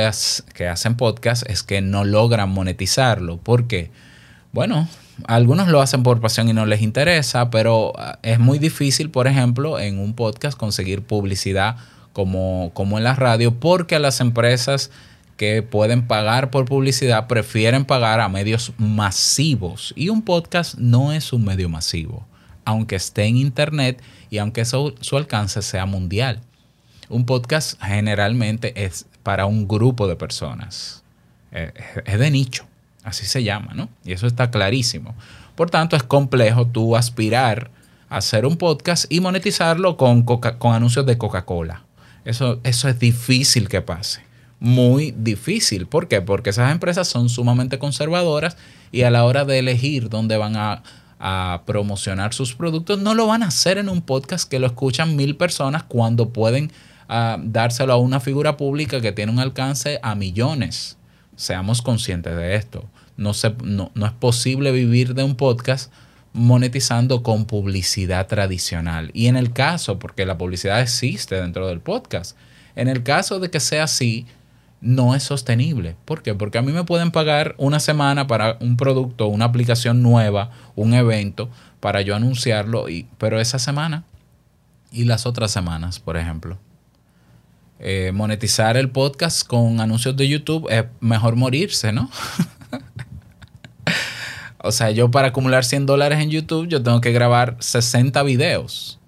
hacen 0.67 0.95
podcast 0.95 1.49
es 1.49 1.63
que 1.63 1.81
no 1.81 2.03
logran 2.03 2.49
monetizarlo. 2.49 3.37
¿Por 3.37 3.67
qué? 3.67 3.91
Bueno, 4.51 4.89
algunos 5.25 5.69
lo 5.69 5.81
hacen 5.81 6.03
por 6.03 6.19
pasión 6.19 6.49
y 6.49 6.53
no 6.53 6.65
les 6.65 6.81
interesa, 6.81 7.49
pero 7.49 7.93
ah, 7.97 8.19
es 8.23 8.39
muy 8.39 8.59
difícil, 8.59 9.09
por 9.09 9.27
ejemplo, 9.27 9.79
en 9.79 9.99
un 9.99 10.13
podcast 10.13 10.57
conseguir 10.57 11.01
publicidad 11.01 11.77
como, 12.11 12.71
como 12.73 12.97
en 12.97 13.05
la 13.05 13.15
radio, 13.15 13.57
porque 13.57 13.99
las 13.99 14.19
empresas 14.19 14.91
que 15.37 15.61
pueden 15.63 16.05
pagar 16.05 16.49
por 16.49 16.65
publicidad 16.65 17.27
prefieren 17.27 17.85
pagar 17.85 18.19
a 18.19 18.27
medios 18.27 18.73
masivos. 18.77 19.93
Y 19.95 20.09
un 20.09 20.21
podcast 20.21 20.75
no 20.75 21.13
es 21.13 21.31
un 21.31 21.45
medio 21.45 21.69
masivo, 21.69 22.25
aunque 22.65 22.97
esté 22.97 23.23
en 23.25 23.37
internet 23.37 24.01
y 24.29 24.39
aunque 24.39 24.65
su, 24.65 24.93
su 24.99 25.15
alcance 25.15 25.61
sea 25.61 25.85
mundial. 25.85 26.41
Un 27.09 27.25
podcast 27.25 27.81
generalmente 27.81 28.85
es 28.85 29.05
para 29.23 29.45
un 29.45 29.67
grupo 29.67 30.07
de 30.07 30.15
personas. 30.15 31.03
Eh, 31.51 31.71
Es 32.05 32.19
de 32.19 32.31
nicho, 32.31 32.65
así 33.03 33.25
se 33.25 33.43
llama, 33.43 33.73
¿no? 33.73 33.89
Y 34.03 34.11
eso 34.13 34.27
está 34.27 34.51
clarísimo. 34.51 35.15
Por 35.55 35.69
tanto, 35.69 35.95
es 35.95 36.03
complejo 36.03 36.67
tú 36.67 36.95
aspirar 36.95 37.69
a 38.09 38.17
hacer 38.17 38.45
un 38.45 38.57
podcast 38.57 39.05
y 39.09 39.19
monetizarlo 39.21 39.97
con, 39.97 40.23
Coca- 40.23 40.57
con 40.57 40.73
anuncios 40.73 41.05
de 41.05 41.17
Coca-Cola. 41.17 41.83
Eso, 42.25 42.59
eso 42.63 42.89
es 42.89 42.99
difícil 42.99 43.69
que 43.69 43.81
pase. 43.81 44.21
Muy 44.59 45.11
difícil. 45.17 45.85
¿Por 45.85 46.07
qué? 46.07 46.21
Porque 46.21 46.49
esas 46.49 46.71
empresas 46.71 47.07
son 47.07 47.29
sumamente 47.29 47.77
conservadoras 47.79 48.57
y 48.91 49.03
a 49.03 49.11
la 49.11 49.23
hora 49.25 49.45
de 49.45 49.59
elegir 49.59 50.09
dónde 50.09 50.37
van 50.37 50.55
a, 50.55 50.81
a 51.19 51.61
promocionar 51.65 52.33
sus 52.33 52.55
productos, 52.55 52.99
no 52.99 53.13
lo 53.15 53.27
van 53.27 53.43
a 53.43 53.47
hacer 53.47 53.77
en 53.77 53.89
un 53.89 54.01
podcast 54.01 54.49
que 54.49 54.59
lo 54.59 54.67
escuchan 54.67 55.15
mil 55.15 55.35
personas 55.37 55.83
cuando 55.83 56.29
pueden 56.29 56.71
ah, 57.07 57.37
dárselo 57.41 57.93
a 57.93 57.97
una 57.97 58.19
figura 58.19 58.57
pública 58.57 59.01
que 59.01 59.11
tiene 59.11 59.31
un 59.31 59.39
alcance 59.39 59.99
a 60.01 60.15
millones. 60.15 60.97
Seamos 61.35 61.81
conscientes 61.81 62.35
de 62.35 62.55
esto. 62.55 62.85
No, 63.17 63.33
se, 63.33 63.53
no, 63.63 63.91
no 63.93 64.05
es 64.05 64.11
posible 64.11 64.71
vivir 64.71 65.13
de 65.13 65.23
un 65.23 65.35
podcast 65.35 65.91
monetizando 66.33 67.23
con 67.23 67.45
publicidad 67.45 68.27
tradicional. 68.27 69.09
Y 69.13 69.27
en 69.27 69.37
el 69.37 69.53
caso, 69.53 69.99
porque 69.99 70.25
la 70.25 70.37
publicidad 70.37 70.81
existe 70.81 71.35
dentro 71.35 71.67
del 71.67 71.79
podcast, 71.79 72.37
en 72.75 72.89
el 72.89 73.03
caso 73.03 73.39
de 73.39 73.49
que 73.49 73.61
sea 73.61 73.85
así, 73.85 74.25
no 74.81 75.15
es 75.15 75.23
sostenible. 75.23 75.95
¿Por 76.05 76.21
qué? 76.21 76.35
Porque 76.35 76.57
a 76.57 76.61
mí 76.61 76.73
me 76.73 76.83
pueden 76.83 77.11
pagar 77.11 77.55
una 77.57 77.79
semana 77.79 78.27
para 78.27 78.57
un 78.59 78.75
producto, 78.75 79.27
una 79.27 79.45
aplicación 79.45 80.01
nueva, 80.01 80.51
un 80.75 80.93
evento, 80.93 81.49
para 81.79 82.01
yo 82.01 82.15
anunciarlo, 82.15 82.89
y, 82.89 83.07
pero 83.17 83.39
esa 83.39 83.59
semana 83.59 84.03
y 84.91 85.05
las 85.05 85.25
otras 85.25 85.51
semanas, 85.51 85.99
por 85.99 86.17
ejemplo. 86.17 86.57
Eh, 87.79 88.11
monetizar 88.13 88.77
el 88.77 88.89
podcast 88.89 89.45
con 89.45 89.81
anuncios 89.81 90.15
de 90.15 90.27
YouTube 90.27 90.67
es 90.69 90.85
mejor 91.01 91.35
morirse, 91.35 91.91
¿no? 91.91 92.09
o 94.59 94.71
sea, 94.71 94.91
yo 94.91 95.11
para 95.11 95.29
acumular 95.29 95.65
100 95.65 95.85
dólares 95.85 96.19
en 96.19 96.29
YouTube, 96.29 96.67
yo 96.67 96.81
tengo 96.81 97.01
que 97.01 97.11
grabar 97.11 97.57
60 97.59 98.23
videos, 98.23 98.99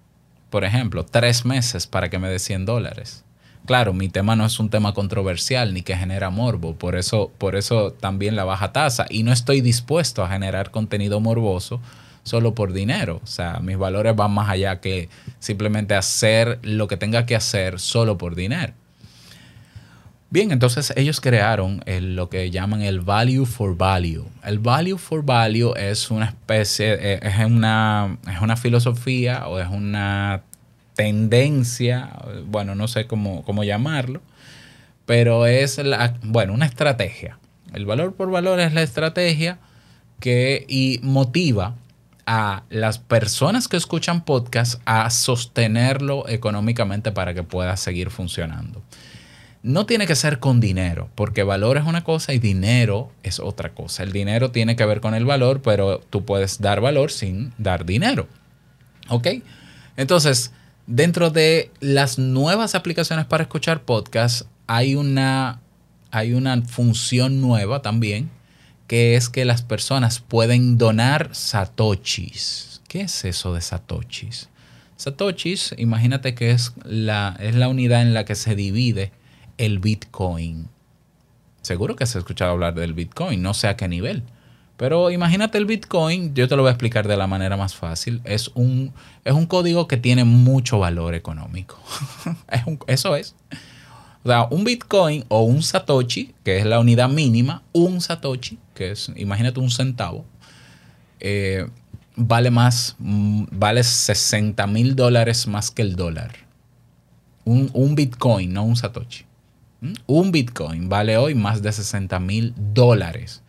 por 0.49 0.65
ejemplo, 0.65 1.05
tres 1.05 1.45
meses 1.45 1.87
para 1.87 2.09
que 2.09 2.19
me 2.19 2.27
dé 2.27 2.39
100 2.39 2.65
dólares. 2.65 3.23
Claro, 3.65 3.93
mi 3.93 4.09
tema 4.09 4.35
no 4.35 4.45
es 4.45 4.59
un 4.59 4.69
tema 4.69 4.93
controversial 4.93 5.73
ni 5.73 5.81
que 5.81 5.95
genera 5.95 6.29
morbo, 6.29 6.75
por 6.75 6.95
eso, 6.95 7.31
por 7.37 7.55
eso 7.55 7.91
también 7.91 8.35
la 8.35 8.45
baja 8.45 8.71
tasa. 8.71 9.05
Y 9.09 9.23
no 9.23 9.33
estoy 9.33 9.59
dispuesto 9.59 10.23
a 10.23 10.29
generar 10.29 10.71
contenido 10.71 11.19
morboso 11.19 11.81
solo 12.27 12.53
por 12.53 12.73
dinero. 12.73 13.21
O 13.23 13.27
sea, 13.27 13.59
mis 13.61 13.77
valores 13.77 14.15
van 14.15 14.31
más 14.31 14.49
allá 14.49 14.81
que 14.81 15.09
simplemente 15.39 15.95
hacer 15.95 16.59
lo 16.61 16.87
que 16.87 16.97
tenga 16.97 17.25
que 17.25 17.35
hacer 17.35 17.79
solo 17.79 18.17
por 18.17 18.35
dinero. 18.35 18.73
Bien, 20.29 20.51
entonces 20.51 20.91
ellos 20.97 21.21
crearon 21.21 21.81
lo 21.85 22.29
que 22.29 22.51
llaman 22.51 22.81
el 22.81 22.99
value 22.99 23.45
for 23.45 23.77
value. 23.77 24.25
El 24.43 24.59
value 24.59 24.97
for 24.97 25.23
value 25.23 25.73
es 25.77 26.11
una 26.11 26.25
especie, 26.25 26.97
eh, 26.99 27.19
es 27.21 27.45
una, 27.45 28.17
es 28.29 28.41
una 28.41 28.57
filosofía 28.57 29.47
o 29.47 29.59
es 29.59 29.69
una 29.69 30.41
tendencia, 30.95 32.11
bueno, 32.45 32.75
no 32.75 32.89
sé 32.89 33.07
cómo, 33.07 33.45
cómo 33.45 33.63
llamarlo, 33.63 34.21
pero 35.05 35.45
es 35.45 35.77
la, 35.77 36.15
bueno, 36.23 36.53
una 36.53 36.65
estrategia. 36.65 37.39
El 37.73 37.85
valor 37.85 38.13
por 38.13 38.29
valor 38.29 38.59
es 38.59 38.73
la 38.73 38.81
estrategia 38.81 39.59
que 40.19 40.65
y 40.67 40.99
motiva 41.03 41.75
a 42.27 42.63
las 42.69 42.99
personas 42.99 43.69
que 43.69 43.77
escuchan 43.77 44.25
podcast 44.25 44.81
a 44.85 45.09
sostenerlo 45.09 46.27
económicamente 46.27 47.13
para 47.13 47.33
que 47.33 47.41
pueda 47.41 47.77
seguir 47.77 48.09
funcionando. 48.09 48.83
No 49.63 49.85
tiene 49.85 50.05
que 50.05 50.15
ser 50.15 50.39
con 50.39 50.59
dinero, 50.59 51.09
porque 51.15 51.43
valor 51.43 51.77
es 51.77 51.85
una 51.85 52.03
cosa 52.03 52.33
y 52.33 52.39
dinero 52.39 53.11
es 53.23 53.39
otra 53.39 53.73
cosa. 53.73 54.03
El 54.03 54.11
dinero 54.11 54.51
tiene 54.51 54.75
que 54.75 54.85
ver 54.85 54.99
con 54.99 55.15
el 55.15 55.25
valor, 55.25 55.61
pero 55.61 55.99
tú 56.09 56.25
puedes 56.25 56.59
dar 56.59 56.81
valor 56.81 57.11
sin 57.11 57.53
dar 57.57 57.85
dinero. 57.85 58.27
¿Ok? 59.07 59.27
Entonces, 59.95 60.51
dentro 60.85 61.29
de 61.29 61.71
las 61.79 62.19
nuevas 62.19 62.75
aplicaciones 62.75 63.25
para 63.25 63.43
escuchar 63.43 63.83
podcast, 63.83 64.47
hay 64.67 64.95
una, 64.95 65.61
hay 66.11 66.33
una 66.33 66.61
función 66.61 67.39
nueva 67.39 67.81
también, 67.81 68.29
que 68.87 69.15
es 69.15 69.29
que 69.29 69.45
las 69.45 69.61
personas 69.61 70.19
pueden 70.19 70.77
donar 70.77 71.29
satoshis. 71.33 72.81
¿Qué 72.87 73.01
es 73.01 73.25
eso 73.25 73.53
de 73.53 73.61
satoshis? 73.61 74.49
Satoshis, 74.95 75.75
imagínate 75.77 76.33
que 76.35 76.51
es 76.51 76.73
la, 76.83 77.35
es 77.39 77.55
la 77.55 77.67
unidad 77.67 78.01
en 78.01 78.13
la 78.13 78.25
que 78.25 78.35
se 78.35 78.55
divide 78.55 79.11
el 79.57 79.79
Bitcoin. 79.79 80.69
Seguro 81.61 81.95
que 81.95 82.05
has 82.05 82.15
escuchado 82.15 82.51
hablar 82.51 82.73
del 82.75 82.93
Bitcoin, 82.93 83.41
no 83.41 83.53
sé 83.53 83.67
a 83.67 83.75
qué 83.75 83.87
nivel, 83.87 84.23
Pero 84.77 85.09
imagínate 85.11 85.57
el 85.57 85.65
Bitcoin, 85.65 86.33
yo 86.35 86.47
te 86.47 86.55
lo 86.55 86.61
voy 86.61 86.69
a 86.69 86.73
explicar 86.73 87.07
de 87.07 87.17
la 87.17 87.25
manera 87.27 87.57
más 87.57 87.75
fácil. 87.75 88.21
Es 88.23 88.49
un, 88.53 88.93
es 89.25 89.33
un 89.33 89.47
código 89.47 89.87
que 89.87 89.97
tiene 89.97 90.23
mucho 90.23 90.77
valor 90.79 91.13
económico. 91.15 91.77
Es 92.51 92.61
un- 92.65 92.79
eso 92.87 93.15
es. 93.15 93.35
Un 94.51 94.63
Bitcoin 94.63 95.23
o 95.29 95.41
un 95.43 95.63
Satoshi, 95.63 96.33
que 96.43 96.57
es 96.57 96.65
la 96.65 96.79
unidad 96.79 97.09
mínima, 97.09 97.63
un 97.73 98.01
Satoshi, 98.01 98.57
que 98.73 98.91
es, 98.91 99.11
imagínate 99.15 99.59
un 99.59 99.69
centavo, 99.69 100.25
eh, 101.19 101.67
vale 102.15 102.51
más, 102.51 102.95
mm, 102.99 103.45
vale 103.51 103.83
60 103.83 104.67
mil 104.67 104.95
dólares 104.95 105.47
más 105.47 105.71
que 105.71 105.81
el 105.81 105.95
dólar. 105.95 106.31
Un, 107.45 107.69
un 107.73 107.95
Bitcoin, 107.95 108.53
no 108.53 108.63
un 108.63 108.75
Satoshi. 108.75 109.25
¿Mm? 109.81 109.93
Un 110.07 110.31
Bitcoin 110.31 110.89
vale 110.89 111.17
hoy 111.17 111.35
más 111.35 111.61
de 111.61 111.71
60 111.71 112.19
mil 112.19 112.53
dólares. 112.73 113.41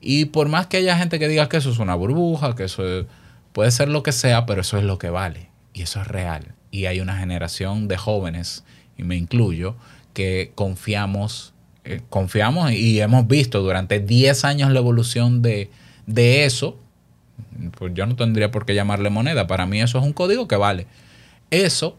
Y 0.00 0.26
por 0.26 0.48
más 0.48 0.66
que 0.66 0.78
haya 0.78 0.96
gente 0.98 1.18
que 1.18 1.28
diga 1.28 1.48
que 1.48 1.56
eso 1.56 1.70
es 1.70 1.78
una 1.78 1.94
burbuja, 1.94 2.54
que 2.54 2.64
eso 2.64 2.86
es- 2.86 3.06
puede 3.52 3.70
ser 3.70 3.88
lo 3.88 4.02
que 4.02 4.12
sea, 4.12 4.46
pero 4.46 4.60
eso 4.60 4.78
es 4.78 4.84
lo 4.84 4.98
que 4.98 5.10
vale. 5.10 5.48
Y 5.74 5.82
eso 5.82 6.00
es 6.00 6.06
real. 6.08 6.54
Y 6.70 6.86
hay 6.86 7.00
una 7.00 7.18
generación 7.18 7.88
de 7.88 7.96
jóvenes, 7.96 8.64
y 8.96 9.02
me 9.04 9.16
incluyo, 9.16 9.74
que 10.12 10.52
confiamos, 10.54 11.54
eh, 11.84 12.00
confiamos 12.08 12.72
y 12.72 13.00
hemos 13.00 13.26
visto 13.26 13.62
durante 13.62 14.00
10 14.00 14.44
años 14.44 14.70
la 14.70 14.78
evolución 14.78 15.42
de, 15.42 15.70
de 16.06 16.44
eso. 16.44 16.78
Pues 17.78 17.92
yo 17.94 18.06
no 18.06 18.16
tendría 18.16 18.50
por 18.50 18.66
qué 18.66 18.74
llamarle 18.74 19.10
moneda. 19.10 19.46
Para 19.46 19.66
mí 19.66 19.80
eso 19.80 19.98
es 19.98 20.04
un 20.04 20.12
código 20.12 20.48
que 20.48 20.56
vale. 20.56 20.86
Eso 21.50 21.96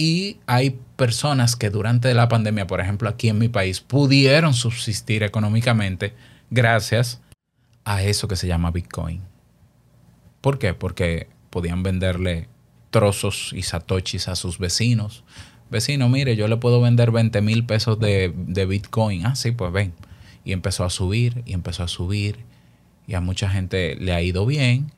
y 0.00 0.38
hay 0.46 0.78
personas 0.94 1.56
que 1.56 1.70
durante 1.70 2.14
la 2.14 2.28
pandemia, 2.28 2.68
por 2.68 2.80
ejemplo, 2.80 3.08
aquí 3.08 3.28
en 3.28 3.38
mi 3.38 3.48
país, 3.48 3.80
pudieron 3.80 4.54
subsistir 4.54 5.24
económicamente 5.24 6.14
gracias 6.50 7.20
a 7.84 8.04
eso 8.04 8.28
que 8.28 8.36
se 8.36 8.46
llama 8.46 8.70
Bitcoin. 8.70 9.22
¿Por 10.40 10.60
qué? 10.60 10.72
Porque 10.72 11.28
podían 11.50 11.82
venderle 11.82 12.48
trozos 12.90 13.52
y 13.52 13.62
satoshis 13.62 14.28
a 14.28 14.36
sus 14.36 14.58
vecinos. 14.58 15.24
Vecino, 15.70 16.08
mire, 16.08 16.36
yo 16.36 16.48
le 16.48 16.56
puedo 16.56 16.80
vender 16.80 17.10
20 17.10 17.40
mil 17.42 17.64
pesos 17.64 17.98
de, 17.98 18.32
de 18.34 18.66
Bitcoin. 18.66 19.26
Ah, 19.26 19.36
sí, 19.36 19.52
pues 19.52 19.72
ven. 19.72 19.92
Y 20.44 20.52
empezó 20.52 20.84
a 20.84 20.90
subir 20.90 21.42
y 21.44 21.52
empezó 21.52 21.82
a 21.82 21.88
subir. 21.88 22.38
Y 23.06 23.14
a 23.14 23.20
mucha 23.20 23.48
gente 23.48 23.96
le 23.96 24.12
ha 24.12 24.22
ido 24.22 24.46
bien. 24.46 24.92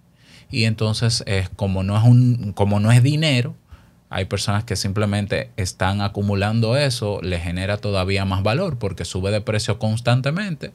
Y 0.50 0.65
entonces, 0.65 1.23
es 1.27 1.49
como, 1.49 1.83
no 1.83 1.97
es 1.97 2.05
un, 2.05 2.53
como 2.55 2.81
no 2.81 2.91
es 2.91 3.03
dinero, 3.03 3.55
hay 4.11 4.25
personas 4.25 4.65
que 4.65 4.75
simplemente 4.75 5.50
están 5.57 6.00
acumulando 6.00 6.77
eso, 6.77 7.21
le 7.23 7.39
genera 7.39 7.77
todavía 7.77 8.25
más 8.25 8.43
valor 8.43 8.77
porque 8.77 9.05
sube 9.05 9.31
de 9.31 9.41
precio 9.41 9.79
constantemente. 9.79 10.73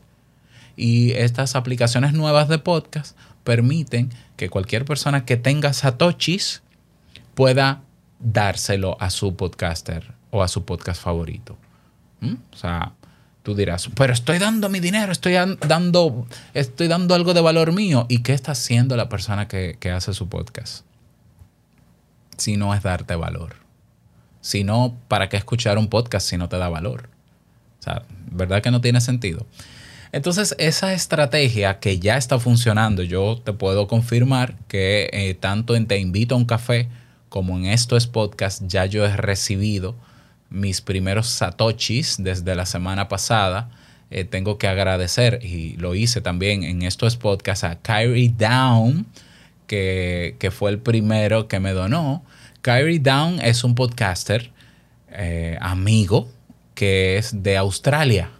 Y 0.78 1.12
estas 1.12 1.56
aplicaciones 1.56 2.14
nuevas 2.14 2.48
de 2.48 2.60
podcast 2.60 3.18
permiten 3.44 4.10
que 4.38 4.50
cualquier 4.50 4.86
persona 4.86 5.26
que 5.26 5.36
tenga 5.36 5.74
satoshis 5.74 6.64
pueda 7.34 7.82
dárselo 8.26 8.98
a 9.00 9.10
su 9.10 9.36
podcaster 9.36 10.14
o 10.32 10.42
a 10.44 10.48
su 10.48 10.66
podcast 10.66 11.02
favorito. 11.02 11.58
¿Mm? 12.22 12.34
O 12.52 12.58
sea, 12.58 12.94
tú 13.44 13.56
dirás, 13.56 13.88
pero 13.96 14.14
estoy 14.14 14.40
dando 14.40 14.68
mi 14.70 14.80
dinero, 14.80 15.12
estoy 15.12 15.36
an- 15.36 15.58
dando, 15.68 16.28
estoy 16.54 16.88
dando 16.88 17.14
algo 17.14 17.34
de 17.34 17.42
valor 17.42 17.72
mío. 17.72 18.06
¿Y 18.10 18.24
qué 18.24 18.34
está 18.34 18.54
haciendo 18.54 18.98
la 18.98 19.08
persona 19.10 19.48
que, 19.48 19.78
que 19.80 19.92
hace 19.92 20.14
su 20.14 20.28
podcast? 20.28 20.86
Si 22.38 22.58
no 22.58 22.74
es 22.74 22.84
darte 22.84 23.16
valor. 23.16 23.56
Si 24.42 24.64
no, 24.64 24.98
¿para 25.08 25.30
qué 25.30 25.38
escuchar 25.38 25.78
un 25.78 25.88
podcast 25.88 26.28
si 26.28 26.38
no 26.38 26.50
te 26.50 26.58
da 26.58 26.68
valor? 26.70 27.10
O 27.80 27.84
sea, 27.84 28.04
¿verdad 28.32 28.62
que 28.62 28.72
no 28.72 28.82
tiene 28.82 29.00
sentido? 29.02 29.46
Entonces, 30.12 30.56
esa 30.60 30.94
estrategia 30.94 31.80
que 31.80 32.00
ya 32.00 32.18
está 32.18 32.40
funcionando, 32.40 33.04
yo 33.04 33.40
te 33.44 33.54
puedo 33.54 33.88
confirmar 33.88 34.56
que 34.68 35.10
eh, 35.14 35.34
tanto 35.34 35.76
en 35.76 35.88
Te 35.88 35.98
Invito 36.00 36.36
a 36.36 36.38
un 36.38 36.46
Café 36.46 36.88
como 37.30 37.58
en 37.58 37.66
Esto 37.66 37.98
es 37.98 38.08
Podcast, 38.08 38.64
ya 38.68 38.86
yo 38.86 39.06
he 39.06 39.16
recibido 39.16 39.96
mis 40.50 40.82
primeros 40.82 41.28
satoshis 41.28 42.18
desde 42.20 42.56
la 42.56 42.66
semana 42.66 43.08
pasada. 43.08 43.70
Eh, 44.12 44.24
tengo 44.24 44.58
que 44.58 44.68
agradecer, 44.68 45.40
y 45.44 45.76
lo 45.78 45.96
hice 45.96 46.22
también 46.22 46.64
en 46.64 46.82
Esto 46.84 47.08
es 47.08 47.16
Podcast, 47.18 47.64
a 47.64 47.76
Kyrie 47.76 48.34
Down, 48.38 49.06
que, 49.68 50.36
que 50.40 50.52
fue 50.52 50.72
el 50.72 50.80
primero 50.80 51.48
que 51.48 51.60
me 51.60 51.72
donó. 51.72 52.24
Kyrie 52.62 53.00
Down 53.00 53.42
es 53.42 53.64
un 53.64 53.76
podcaster 53.76 54.52
eh, 55.10 55.58
amigo 55.62 56.30
que 56.74 57.18
es 57.18 57.44
de 57.44 57.58
Australia. 57.58 58.32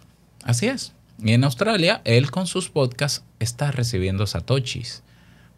Así 0.44 0.66
es. 0.66 0.92
Y 1.22 1.32
en 1.32 1.44
Australia, 1.44 2.02
él 2.04 2.30
con 2.30 2.46
sus 2.46 2.68
podcasts 2.68 3.24
está 3.40 3.70
recibiendo 3.70 4.26
satoshis. 4.26 5.02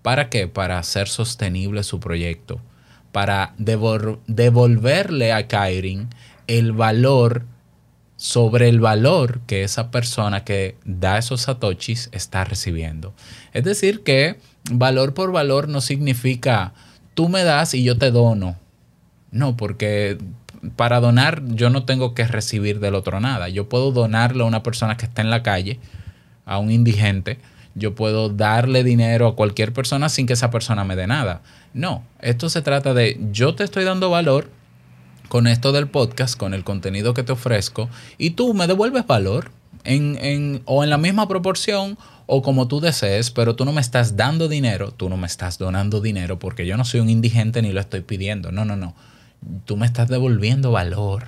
¿Para 0.03 0.31
qué? 0.31 0.47
Para 0.47 0.79
hacer 0.79 1.09
sostenible 1.09 1.83
su 1.83 1.99
proyecto. 1.99 2.61
Para 3.13 3.55
devol- 3.59 4.19
devolverle 4.27 5.33
a 5.33 5.47
Kyrie 5.49 6.07
el 6.47 6.73
valor 6.73 7.45
sobre 8.17 8.69
el 8.69 8.81
valor 8.81 9.41
que 9.47 9.63
esa 9.63 9.91
persona 9.91 10.45
que 10.45 10.77
da 10.85 11.19
esos 11.19 11.43
satoshis 11.43 12.09
está 12.13 12.45
recibiendo. 12.45 13.15
Es 13.53 13.65
decir, 13.65 14.03
que 14.03 14.39
valor 14.71 15.15
por 15.15 15.31
valor 15.33 15.69
no 15.69 15.81
significa 15.81 16.73
tú 17.15 17.29
me 17.29 17.45
das 17.45 17.75
y 17.75 17.85
yo 17.85 17.97
te 17.97 18.11
dono. 18.11 18.57
No, 19.31 19.57
porque 19.57 20.19
para 20.77 21.01
donar 21.01 21.43
yo 21.47 21.71
no 21.71 21.85
tengo 21.85 22.15
que 22.15 22.27
recibir 22.27 22.81
del 22.81 22.95
otro 22.97 23.21
nada. 23.21 23.49
Yo 23.49 23.69
puedo 23.69 23.93
donarle 23.93 24.43
a 24.43 24.47
una 24.47 24.63
persona 24.63 24.97
que 24.97 25.07
está 25.07 25.23
en 25.23 25.31
la 25.31 25.43
calle, 25.43 25.79
a 26.45 26.59
un 26.59 26.71
indigente. 26.71 27.39
Yo 27.75 27.95
puedo 27.95 28.29
darle 28.29 28.83
dinero 28.83 29.29
a 29.29 29.37
cualquier 29.37 29.73
persona 29.73 30.09
sin 30.09 30.27
que 30.27 30.33
esa 30.33 30.51
persona 30.51 30.83
me 30.83 30.97
dé 30.97 31.07
nada. 31.07 31.43
No, 31.75 32.03
esto 32.21 32.49
se 32.49 32.63
trata 32.63 32.95
de 32.95 33.19
yo 33.33 33.55
te 33.55 33.65
estoy 33.65 33.85
dando 33.85 34.11
valor 34.11 34.51
con 35.29 35.47
esto 35.47 35.73
del 35.73 35.87
podcast, 35.89 36.37
con 36.39 36.55
el 36.55 36.65
contenido 36.65 37.13
que 37.15 37.23
te 37.23 37.33
ofrezco, 37.33 37.89
y 38.17 38.31
tú 38.31 38.55
me 38.55 38.67
devuelves 38.67 39.07
valor 39.07 39.51
en, 39.85 40.17
en- 40.23 40.63
o 40.65 40.83
en 40.83 40.91
la 40.91 40.97
misma 40.99 41.29
proporción 41.29 41.99
o 42.27 42.43
como 42.43 42.67
tú 42.69 42.81
desees, 42.81 43.31
pero 43.31 43.55
tú 43.55 43.65
no 43.65 43.73
me 43.73 43.81
estás 43.81 44.17
dando 44.17 44.49
dinero, 44.49 44.91
tú 44.93 45.09
no 45.09 45.17
me 45.17 45.27
estás 45.27 45.59
donando 45.59 46.01
dinero 46.01 46.39
porque 46.39 46.67
yo 46.67 46.77
no 46.77 46.85
soy 46.85 47.01
un 47.01 47.11
indigente 47.11 47.63
ni 47.63 47.73
lo 47.73 47.81
estoy 47.81 48.01
pidiendo. 48.01 48.53
No, 48.53 48.65
no, 48.65 48.77
no. 48.77 48.95
Tú 49.67 49.77
me 49.77 49.87
estás 49.87 50.09
devolviendo 50.09 50.73
valor. 50.73 51.25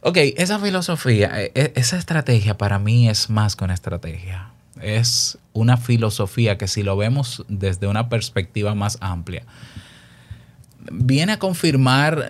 Ok, 0.00 0.16
esa 0.36 0.58
filosofía, 0.58 1.30
e- 1.42 1.52
e- 1.54 1.72
esa 1.76 1.96
estrategia 1.96 2.56
para 2.58 2.78
mí 2.78 3.08
es 3.08 3.28
más 3.30 3.54
que 3.56 3.64
una 3.64 3.74
estrategia. 3.74 4.51
Es 4.82 5.38
una 5.52 5.76
filosofía 5.76 6.58
que 6.58 6.68
si 6.68 6.82
lo 6.82 6.96
vemos 6.96 7.44
desde 7.48 7.86
una 7.86 8.08
perspectiva 8.08 8.74
más 8.74 8.98
amplia, 9.00 9.44
viene 10.90 11.32
a 11.32 11.38
confirmar 11.38 12.28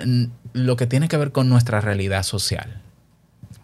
lo 0.52 0.76
que 0.76 0.86
tiene 0.86 1.08
que 1.08 1.16
ver 1.16 1.32
con 1.32 1.48
nuestra 1.48 1.80
realidad 1.80 2.22
social. 2.22 2.80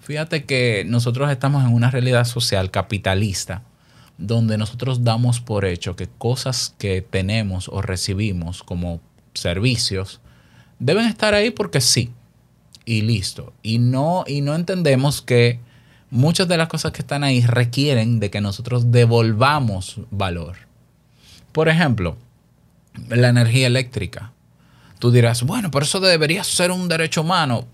Fíjate 0.01 0.45
que 0.45 0.85
nosotros 0.87 1.31
estamos 1.31 1.65
en 1.65 1.75
una 1.75 1.91
realidad 1.91 2.25
social 2.25 2.71
capitalista 2.71 3.63
donde 4.17 4.59
nosotros 4.59 5.05
damos 5.05 5.41
por 5.41 5.65
hecho 5.65 5.97
que 5.97 6.09
cosas 6.09 6.75
que 6.79 7.03
tenemos 7.03 7.69
o 7.69 7.83
recibimos 7.83 8.63
como 8.63 9.01
servicios 9.35 10.21
deben 10.79 11.07
estar 11.07 11.35
ahí 11.35 11.51
porque 11.51 11.81
sí 11.81 12.11
y 12.85 13.03
listo. 13.03 13.53
Y 13.63 13.79
no, 13.79 14.25
y 14.27 14.41
no 14.41 14.55
entendemos 14.55 15.23
que 15.23 15.61
muchas 16.11 16.49
de 16.49 16.57
las 16.57 16.69
cosas 16.69 16.93
que 16.93 17.03
están 17.03 17.25
ahí 17.25 17.45
requieren 17.45 18.21
de 18.21 18.31
que 18.31 18.41
nosotros 18.41 18.91
devolvamos 18.91 20.01
valor. 20.11 20.57
Por 21.53 21.69
ejemplo, 21.69 22.17
la 23.09 23.29
energía 23.29 23.67
eléctrica. 23.67 24.33
Tú 24.99 25.11
dirás, 25.11 25.43
bueno, 25.43 25.71
pero 25.71 25.85
eso 25.85 26.01
debería 26.01 26.43
ser 26.45 26.71
un 26.71 26.89
derecho 26.89 27.21
humano. 27.21 27.67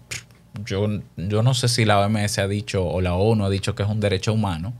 Yo, 0.64 0.87
yo 1.16 1.42
no 1.42 1.55
sé 1.55 1.68
si 1.68 1.85
la 1.85 2.01
OMS 2.01 2.38
ha 2.38 2.47
dicho 2.47 2.87
o 2.87 3.01
la 3.01 3.14
ONU 3.14 3.44
ha 3.44 3.51
dicho 3.51 3.75
que 3.75 3.83
es 3.83 3.88
un 3.88 4.01
derecho 4.01 4.33
humano, 4.33 4.73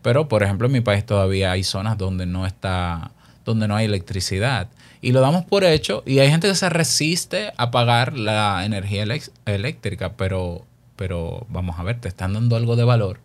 pero 0.00 0.28
por 0.28 0.42
ejemplo 0.42 0.66
en 0.66 0.72
mi 0.72 0.80
país 0.80 1.04
todavía 1.04 1.52
hay 1.52 1.64
zonas 1.64 1.98
donde 1.98 2.24
no 2.24 2.46
está, 2.46 3.10
donde 3.44 3.68
no 3.68 3.76
hay 3.76 3.86
electricidad. 3.86 4.68
Y 5.00 5.12
lo 5.12 5.20
damos 5.20 5.44
por 5.44 5.64
hecho 5.64 6.02
y 6.06 6.20
hay 6.20 6.30
gente 6.30 6.48
que 6.48 6.54
se 6.54 6.68
resiste 6.70 7.52
a 7.56 7.70
pagar 7.70 8.16
la 8.16 8.64
energía 8.64 9.04
eléctrica, 9.44 10.14
pero, 10.14 10.64
pero 10.98 11.46
vamos 11.48 11.78
a 11.78 11.84
ver, 11.84 12.00
te 12.00 12.08
están 12.08 12.34
dando 12.34 12.56
algo 12.56 12.74
de 12.74 12.82
valor 12.82 13.20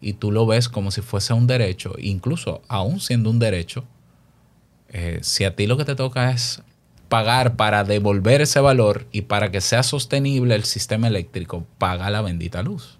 y 0.00 0.14
tú 0.14 0.32
lo 0.32 0.46
ves 0.46 0.68
como 0.68 0.90
si 0.90 1.02
fuese 1.02 1.34
un 1.34 1.46
derecho, 1.46 1.94
incluso 1.98 2.62
aún 2.66 3.00
siendo 3.00 3.30
un 3.30 3.38
derecho, 3.38 3.84
eh, 4.88 5.20
si 5.22 5.44
a 5.44 5.54
ti 5.54 5.66
lo 5.66 5.76
que 5.76 5.84
te 5.84 5.94
toca 5.94 6.30
es 6.30 6.62
pagar 7.08 7.56
para 7.56 7.84
devolver 7.84 8.40
ese 8.40 8.58
valor 8.58 9.06
y 9.12 9.22
para 9.22 9.50
que 9.50 9.60
sea 9.60 9.82
sostenible 9.82 10.54
el 10.54 10.64
sistema 10.64 11.06
eléctrico, 11.06 11.66
paga 11.76 12.08
la 12.08 12.22
bendita 12.22 12.62
luz. 12.62 12.98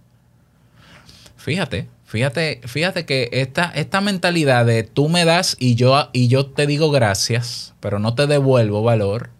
Fíjate, 1.37 1.89
fíjate, 2.05 2.61
fíjate 2.67 3.07
que 3.07 3.31
esta, 3.33 3.73
esta 3.75 4.03
mentalidad 4.03 4.67
de 4.67 4.83
tú 4.83 5.09
me 5.09 5.25
das 5.25 5.57
y 5.59 5.75
yo, 5.75 6.11
y 6.13 6.29
yo 6.29 6.47
te 6.47 6.67
digo 6.67 6.91
gracias, 6.91 7.75
pero 7.81 7.99
no 7.99 8.15
te 8.15 8.27
devuelvo 8.27 8.83
valor, 8.83 9.31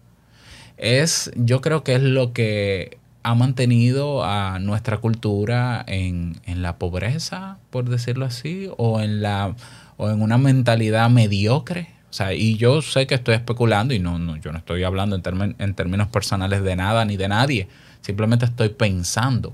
es, 0.77 1.31
yo 1.35 1.61
creo 1.61 1.83
que 1.83 1.93
es 1.93 2.01
lo 2.01 2.33
que 2.33 2.97
ha 3.23 3.35
mantenido 3.35 4.23
a 4.23 4.59
nuestra 4.59 4.97
cultura 4.97 5.83
en, 5.87 6.39
en 6.45 6.61
la 6.61 6.77
pobreza, 6.77 7.57
por 7.69 7.89
decirlo 7.89 8.25
así, 8.25 8.69
o 8.77 8.99
en 8.99 9.21
la 9.21 9.55
o 9.97 10.09
en 10.09 10.21
una 10.21 10.37
mentalidad 10.37 11.09
mediocre. 11.09 11.89
O 12.09 12.13
sea, 12.13 12.33
y 12.33 12.57
yo 12.57 12.81
sé 12.81 13.07
que 13.07 13.15
estoy 13.15 13.35
especulando 13.35 13.93
y 13.93 13.99
no, 13.99 14.19
no 14.19 14.37
yo 14.37 14.51
no 14.51 14.59
estoy 14.59 14.83
hablando 14.83 15.15
en, 15.15 15.73
términos 15.73 16.07
personales 16.09 16.63
de 16.63 16.75
nada 16.75 17.05
ni 17.05 17.17
de 17.17 17.27
nadie. 17.27 17.67
Simplemente 18.01 18.45
estoy 18.45 18.69
pensando. 18.69 19.53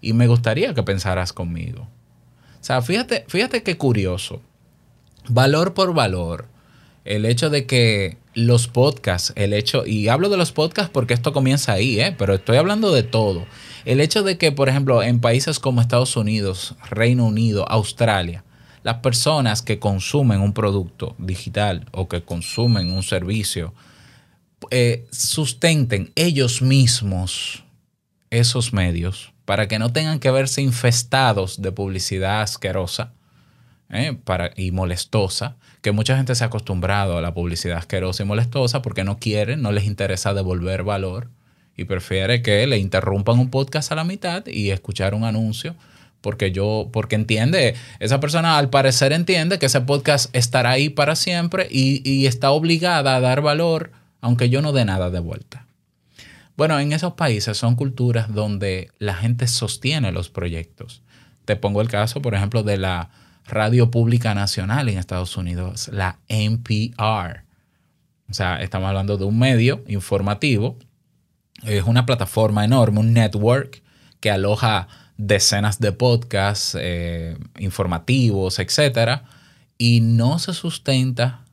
Y 0.00 0.12
me 0.12 0.26
gustaría 0.26 0.74
que 0.74 0.82
pensaras 0.82 1.32
conmigo. 1.32 1.82
O 1.82 2.64
sea, 2.64 2.82
fíjate, 2.82 3.24
fíjate 3.28 3.62
qué 3.62 3.76
curioso. 3.76 4.42
Valor 5.28 5.74
por 5.74 5.94
valor. 5.94 6.48
El 7.04 7.26
hecho 7.26 7.50
de 7.50 7.66
que 7.66 8.16
los 8.34 8.66
podcasts, 8.66 9.32
el 9.36 9.52
hecho, 9.52 9.86
y 9.86 10.08
hablo 10.08 10.28
de 10.28 10.36
los 10.36 10.52
podcasts 10.52 10.90
porque 10.92 11.14
esto 11.14 11.32
comienza 11.32 11.72
ahí, 11.72 12.00
¿eh? 12.00 12.14
pero 12.16 12.34
estoy 12.34 12.56
hablando 12.56 12.92
de 12.92 13.02
todo. 13.02 13.46
El 13.84 14.00
hecho 14.00 14.22
de 14.22 14.38
que, 14.38 14.52
por 14.52 14.68
ejemplo, 14.68 15.02
en 15.02 15.20
países 15.20 15.58
como 15.58 15.80
Estados 15.80 16.16
Unidos, 16.16 16.74
Reino 16.88 17.26
Unido, 17.26 17.68
Australia, 17.68 18.44
las 18.82 18.96
personas 18.98 19.62
que 19.62 19.78
consumen 19.78 20.40
un 20.40 20.52
producto 20.52 21.14
digital 21.18 21.86
o 21.92 22.08
que 22.08 22.22
consumen 22.22 22.92
un 22.92 23.02
servicio, 23.02 23.74
eh, 24.70 25.06
sustenten 25.10 26.12
ellos 26.14 26.62
mismos 26.62 27.64
esos 28.30 28.72
medios 28.72 29.32
para 29.44 29.68
que 29.68 29.78
no 29.78 29.92
tengan 29.92 30.18
que 30.18 30.30
verse 30.30 30.62
infestados 30.62 31.60
de 31.60 31.72
publicidad 31.72 32.42
asquerosa 32.42 33.12
¿eh? 33.90 34.16
para, 34.24 34.52
y 34.56 34.70
molestosa, 34.70 35.56
que 35.84 35.92
mucha 35.92 36.16
gente 36.16 36.34
se 36.34 36.42
ha 36.42 36.46
acostumbrado 36.46 37.18
a 37.18 37.20
la 37.20 37.34
publicidad 37.34 37.76
asquerosa 37.76 38.22
y 38.22 38.26
molestosa 38.26 38.80
porque 38.80 39.04
no 39.04 39.18
quieren, 39.18 39.60
no 39.60 39.70
les 39.70 39.84
interesa 39.84 40.32
devolver 40.32 40.82
valor 40.82 41.28
y 41.76 41.84
prefiere 41.84 42.40
que 42.40 42.66
le 42.66 42.78
interrumpan 42.78 43.38
un 43.38 43.50
podcast 43.50 43.92
a 43.92 43.94
la 43.94 44.04
mitad 44.04 44.46
y 44.46 44.70
escuchar 44.70 45.12
un 45.12 45.24
anuncio 45.24 45.76
porque 46.22 46.52
yo, 46.52 46.88
porque 46.90 47.16
entiende, 47.16 47.74
esa 48.00 48.18
persona 48.18 48.56
al 48.56 48.70
parecer 48.70 49.12
entiende 49.12 49.58
que 49.58 49.66
ese 49.66 49.82
podcast 49.82 50.34
estará 50.34 50.70
ahí 50.70 50.88
para 50.88 51.16
siempre 51.16 51.68
y, 51.70 52.00
y 52.10 52.28
está 52.28 52.50
obligada 52.50 53.16
a 53.16 53.20
dar 53.20 53.42
valor 53.42 53.92
aunque 54.22 54.48
yo 54.48 54.62
no 54.62 54.72
dé 54.72 54.86
nada 54.86 55.10
de 55.10 55.20
vuelta. 55.20 55.66
Bueno, 56.56 56.80
en 56.80 56.94
esos 56.94 57.12
países 57.12 57.58
son 57.58 57.76
culturas 57.76 58.32
donde 58.32 58.88
la 58.98 59.12
gente 59.12 59.46
sostiene 59.48 60.12
los 60.12 60.30
proyectos. 60.30 61.02
Te 61.44 61.56
pongo 61.56 61.82
el 61.82 61.88
caso, 61.88 62.22
por 62.22 62.34
ejemplo, 62.34 62.62
de 62.62 62.78
la 62.78 63.10
Radio 63.46 63.90
Pública 63.90 64.34
Nacional 64.34 64.88
en 64.88 64.98
Estados 64.98 65.36
Unidos, 65.36 65.88
la 65.92 66.18
NPR. 66.28 67.44
O 68.30 68.34
sea, 68.34 68.62
estamos 68.62 68.88
hablando 68.88 69.18
de 69.18 69.24
un 69.24 69.38
medio 69.38 69.84
informativo. 69.86 70.78
Es 71.62 71.84
una 71.84 72.06
plataforma 72.06 72.64
enorme, 72.64 73.00
un 73.00 73.12
network 73.12 73.82
que 74.20 74.30
aloja 74.30 74.88
decenas 75.16 75.78
de 75.78 75.92
podcasts 75.92 76.76
eh, 76.80 77.36
informativos, 77.58 78.58
etcétera, 78.58 79.24
y 79.78 80.00
no 80.00 80.38
se 80.38 80.54
sustenta 80.54 81.44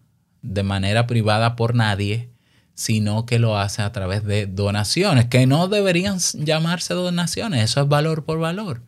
de 0.41 0.63
manera 0.63 1.07
privada 1.07 1.55
por 1.55 1.75
nadie, 1.75 2.29
sino 2.73 3.25
que 3.25 3.39
lo 3.39 3.57
hace 3.57 3.81
a 3.81 3.91
través 3.91 4.23
de 4.23 4.47
donaciones, 4.47 5.25
que 5.25 5.45
no 5.45 5.67
deberían 5.67 6.17
llamarse 6.19 6.93
donaciones, 6.93 7.63
eso 7.63 7.81
es 7.81 7.87
valor 7.87 8.25
por 8.25 8.39
valor. 8.39 8.81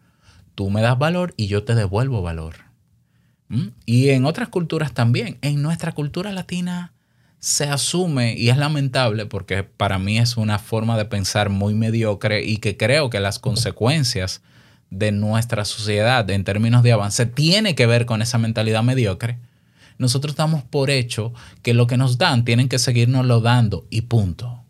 Tú 0.56 0.70
me 0.70 0.82
das 0.82 0.98
valor 0.98 1.34
y 1.38 1.48
yo 1.48 1.64
te 1.64 1.76
devuelvo 1.76 2.22
valor. 2.22 2.63
¿Mm? 3.54 3.68
Y 3.86 4.10
en 4.10 4.26
otras 4.26 4.50
culturas 4.50 4.94
también. 4.94 5.38
En 5.42 5.62
nuestra 5.62 5.92
cultura 5.92 6.32
latina 6.32 6.94
se 7.40 7.66
asume, 7.66 8.36
y 8.38 8.50
es 8.50 8.58
lamentable 8.58 9.26
porque 9.26 9.64
para 9.64 10.00
mí 10.00 10.18
es 10.18 10.38
una 10.38 10.60
forma 10.60 10.98
de 10.98 11.06
pensar 11.06 11.50
muy 11.50 11.74
mediocre 11.74 12.44
y 12.44 12.58
que 12.58 12.78
creo 12.78 13.10
que 13.10 13.20
las 13.20 13.38
consecuencias 13.40 14.42
de 14.90 15.12
nuestra 15.12 15.66
sociedad 15.66 16.30
en 16.30 16.44
términos 16.46 16.84
de 16.84 16.94
avance 16.94 17.26
tiene 17.26 17.76
que 17.76 17.86
ver 17.86 18.06
con 18.06 18.22
esa 18.22 18.38
mentalidad 18.38 18.82
mediocre. 18.84 19.40
Nosotros 19.98 20.36
damos 20.36 20.64
por 20.64 20.90
hecho 20.90 21.34
que 21.62 21.74
lo 21.74 21.86
que 21.86 21.98
nos 21.98 22.18
dan 22.18 22.46
tienen 22.46 22.70
que 22.70 22.80
seguirnoslo 22.80 23.42
dando 23.42 23.86
y 23.90 24.02
punto. 24.02 24.64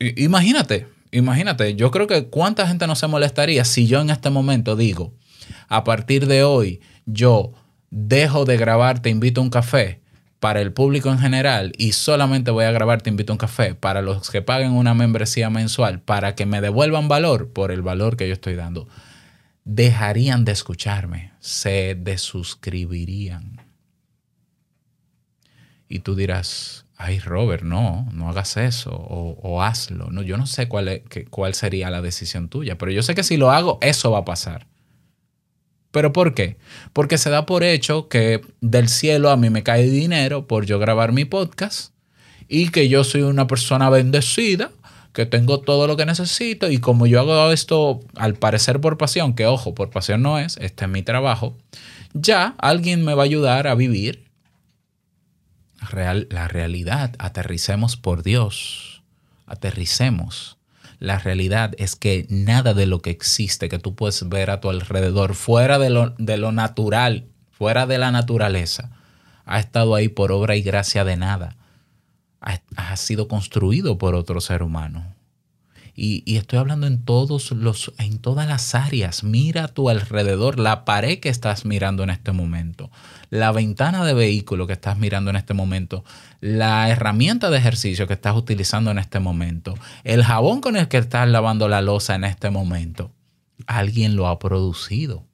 I- 0.00 0.24
Imagínate, 0.24 0.86
imagínate, 1.12 1.74
yo 1.76 1.90
creo 1.90 2.06
que 2.06 2.26
cuánta 2.26 2.66
gente 2.66 2.86
no 2.86 2.94
se 2.96 3.06
molestaría 3.06 3.64
si 3.64 3.86
yo 3.86 4.00
en 4.00 4.10
este 4.10 4.28
momento 4.30 4.76
digo, 4.76 5.14
a 5.68 5.84
partir 5.84 6.26
de 6.26 6.42
hoy 6.44 6.80
yo 7.06 7.52
dejo 7.90 8.44
de 8.44 8.56
grabar 8.56 9.00
Te 9.00 9.10
invito 9.10 9.40
a 9.40 9.44
un 9.44 9.50
café 9.50 10.00
para 10.40 10.60
el 10.60 10.72
público 10.72 11.10
en 11.10 11.18
general 11.18 11.72
y 11.78 11.92
solamente 11.92 12.50
voy 12.50 12.64
a 12.64 12.70
grabar 12.72 13.00
Te 13.02 13.10
invito 13.10 13.32
a 13.32 13.34
un 13.34 13.38
café 13.38 13.74
para 13.74 14.02
los 14.02 14.30
que 14.30 14.42
paguen 14.42 14.72
una 14.72 14.92
membresía 14.94 15.48
mensual 15.50 16.00
para 16.02 16.34
que 16.34 16.46
me 16.46 16.60
devuelvan 16.60 17.08
valor 17.08 17.50
por 17.52 17.70
el 17.72 17.82
valor 17.82 18.16
que 18.16 18.26
yo 18.28 18.34
estoy 18.34 18.54
dando. 18.54 18.86
Dejarían 19.64 20.44
de 20.44 20.52
escucharme, 20.52 21.32
se 21.40 21.96
desuscribirían. 21.98 23.60
Y 25.88 26.00
tú 26.00 26.14
dirás, 26.14 26.84
ay 26.96 27.18
Robert, 27.20 27.62
no, 27.62 28.08
no 28.12 28.28
hagas 28.28 28.56
eso 28.56 28.90
o, 28.90 29.38
o 29.42 29.62
hazlo. 29.62 30.10
No, 30.10 30.22
yo 30.22 30.36
no 30.36 30.46
sé 30.46 30.68
cuál, 30.68 30.88
es- 30.88 31.02
cuál 31.30 31.54
sería 31.54 31.90
la 31.90 32.02
decisión 32.02 32.48
tuya, 32.48 32.76
pero 32.78 32.90
yo 32.92 33.02
sé 33.02 33.14
que 33.14 33.22
si 33.22 33.36
lo 33.36 33.50
hago, 33.50 33.78
eso 33.82 34.10
va 34.10 34.18
a 34.18 34.24
pasar. 34.24 34.66
¿Pero 35.96 36.12
por 36.12 36.34
qué? 36.34 36.58
Porque 36.92 37.16
se 37.16 37.30
da 37.30 37.46
por 37.46 37.64
hecho 37.64 38.10
que 38.10 38.42
del 38.60 38.90
cielo 38.90 39.30
a 39.30 39.38
mí 39.38 39.48
me 39.48 39.62
cae 39.62 39.88
dinero 39.88 40.46
por 40.46 40.66
yo 40.66 40.78
grabar 40.78 41.12
mi 41.12 41.24
podcast 41.24 41.94
y 42.48 42.68
que 42.68 42.90
yo 42.90 43.02
soy 43.02 43.22
una 43.22 43.46
persona 43.46 43.88
bendecida, 43.88 44.72
que 45.14 45.24
tengo 45.24 45.60
todo 45.60 45.86
lo 45.86 45.96
que 45.96 46.04
necesito 46.04 46.70
y 46.70 46.80
como 46.80 47.06
yo 47.06 47.20
hago 47.20 47.50
esto 47.50 48.00
al 48.14 48.34
parecer 48.34 48.78
por 48.78 48.98
pasión, 48.98 49.34
que 49.34 49.46
ojo, 49.46 49.74
por 49.74 49.88
pasión 49.88 50.20
no 50.20 50.38
es, 50.38 50.58
este 50.58 50.84
es 50.84 50.90
mi 50.90 51.02
trabajo, 51.02 51.56
ya 52.12 52.54
alguien 52.58 53.02
me 53.02 53.14
va 53.14 53.22
a 53.22 53.24
ayudar 53.24 53.66
a 53.66 53.74
vivir 53.74 54.26
real, 55.80 56.26
la 56.30 56.46
realidad. 56.46 57.14
Aterricemos 57.18 57.96
por 57.96 58.22
Dios. 58.22 59.02
Aterricemos. 59.46 60.55
La 60.98 61.18
realidad 61.18 61.74
es 61.78 61.96
que 61.96 62.26
nada 62.30 62.74
de 62.74 62.86
lo 62.86 63.02
que 63.02 63.10
existe, 63.10 63.68
que 63.68 63.78
tú 63.78 63.94
puedes 63.94 64.28
ver 64.28 64.50
a 64.50 64.60
tu 64.60 64.70
alrededor, 64.70 65.34
fuera 65.34 65.78
de 65.78 65.90
lo, 65.90 66.10
de 66.18 66.36
lo 66.36 66.52
natural, 66.52 67.26
fuera 67.50 67.86
de 67.86 67.98
la 67.98 68.10
naturaleza, 68.10 68.90
ha 69.44 69.58
estado 69.58 69.94
ahí 69.94 70.08
por 70.08 70.32
obra 70.32 70.56
y 70.56 70.62
gracia 70.62 71.04
de 71.04 71.16
nada. 71.16 71.56
Ha, 72.40 72.96
sido 72.96 73.26
construido 73.26 73.98
por 73.98 74.14
otro 74.14 74.40
ser 74.40 74.62
humano. 74.62 75.14
Y, 75.96 76.22
y 76.30 76.36
estoy 76.36 76.58
hablando 76.60 76.86
en 76.86 77.04
todos 77.04 77.50
los, 77.50 77.92
en 77.98 78.18
todas 78.18 78.46
las 78.46 78.74
áreas. 78.74 79.24
Mira 79.24 79.64
a 79.64 79.68
tu 79.68 79.88
alrededor, 79.88 80.60
la 80.60 80.84
pared 80.84 81.18
que 81.18 81.28
estás 81.28 81.64
mirando 81.64 82.04
en 82.04 82.10
este 82.10 82.32
momento, 82.32 82.90
la 83.30 83.52
ventana 83.52 84.04
de 84.04 84.14
vehículo 84.14 84.66
que 84.66 84.72
estás 84.72 84.98
mirando 84.98 85.30
en 85.30 85.36
este 85.36 85.54
momento, 85.54 86.04
la 86.40 86.88
herramienta 86.88 87.50
de 87.50 87.58
ejercicio 87.58 88.06
que 88.06 88.14
estás 88.14 88.36
utilizando 88.36 88.90
en 88.90 88.98
este 88.98 89.20
momento, 89.20 89.74
el 90.04 90.24
jabón 90.24 90.60
con 90.60 90.76
el 90.76 90.88
que 90.88 90.98
estás 90.98 91.28
lavando 91.28 91.68
la 91.68 91.82
losa 91.82 92.14
en 92.14 92.24
este 92.24 92.50
momento. 92.50 93.10
Alguien 93.66 94.16
lo 94.16 94.28
ha 94.28 94.38
producido. 94.38 95.24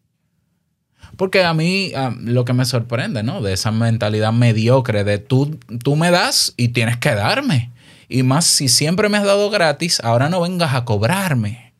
Porque 1.17 1.45
a 1.45 1.53
mí 1.53 1.93
ah, 1.95 2.15
lo 2.21 2.45
que 2.45 2.53
me 2.53 2.65
sorprende, 2.65 3.23
¿no? 3.23 3.43
De 3.43 3.53
esa 3.53 3.71
mentalidad 3.71 4.33
mediocre 4.33 5.05
de 5.05 5.19
tú, 5.19 5.59
tú 5.83 5.97
me 5.97 6.11
das 6.11 6.55
y 6.57 6.69
tienes 6.69 6.97
que 6.97 7.15
darme. 7.15 7.71
Y 8.09 8.23
más 8.23 8.45
si 8.47 8.69
siempre 8.69 9.09
me 9.09 9.19
has 9.19 9.25
dado 9.25 9.51
gratis, 9.51 10.01
ahora 10.01 10.29
no 10.29 10.41
vengas 10.41 10.75
a 10.75 10.85
cobrarme. 10.85 11.75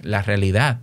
La 0.00 0.22
realidad 0.22 0.80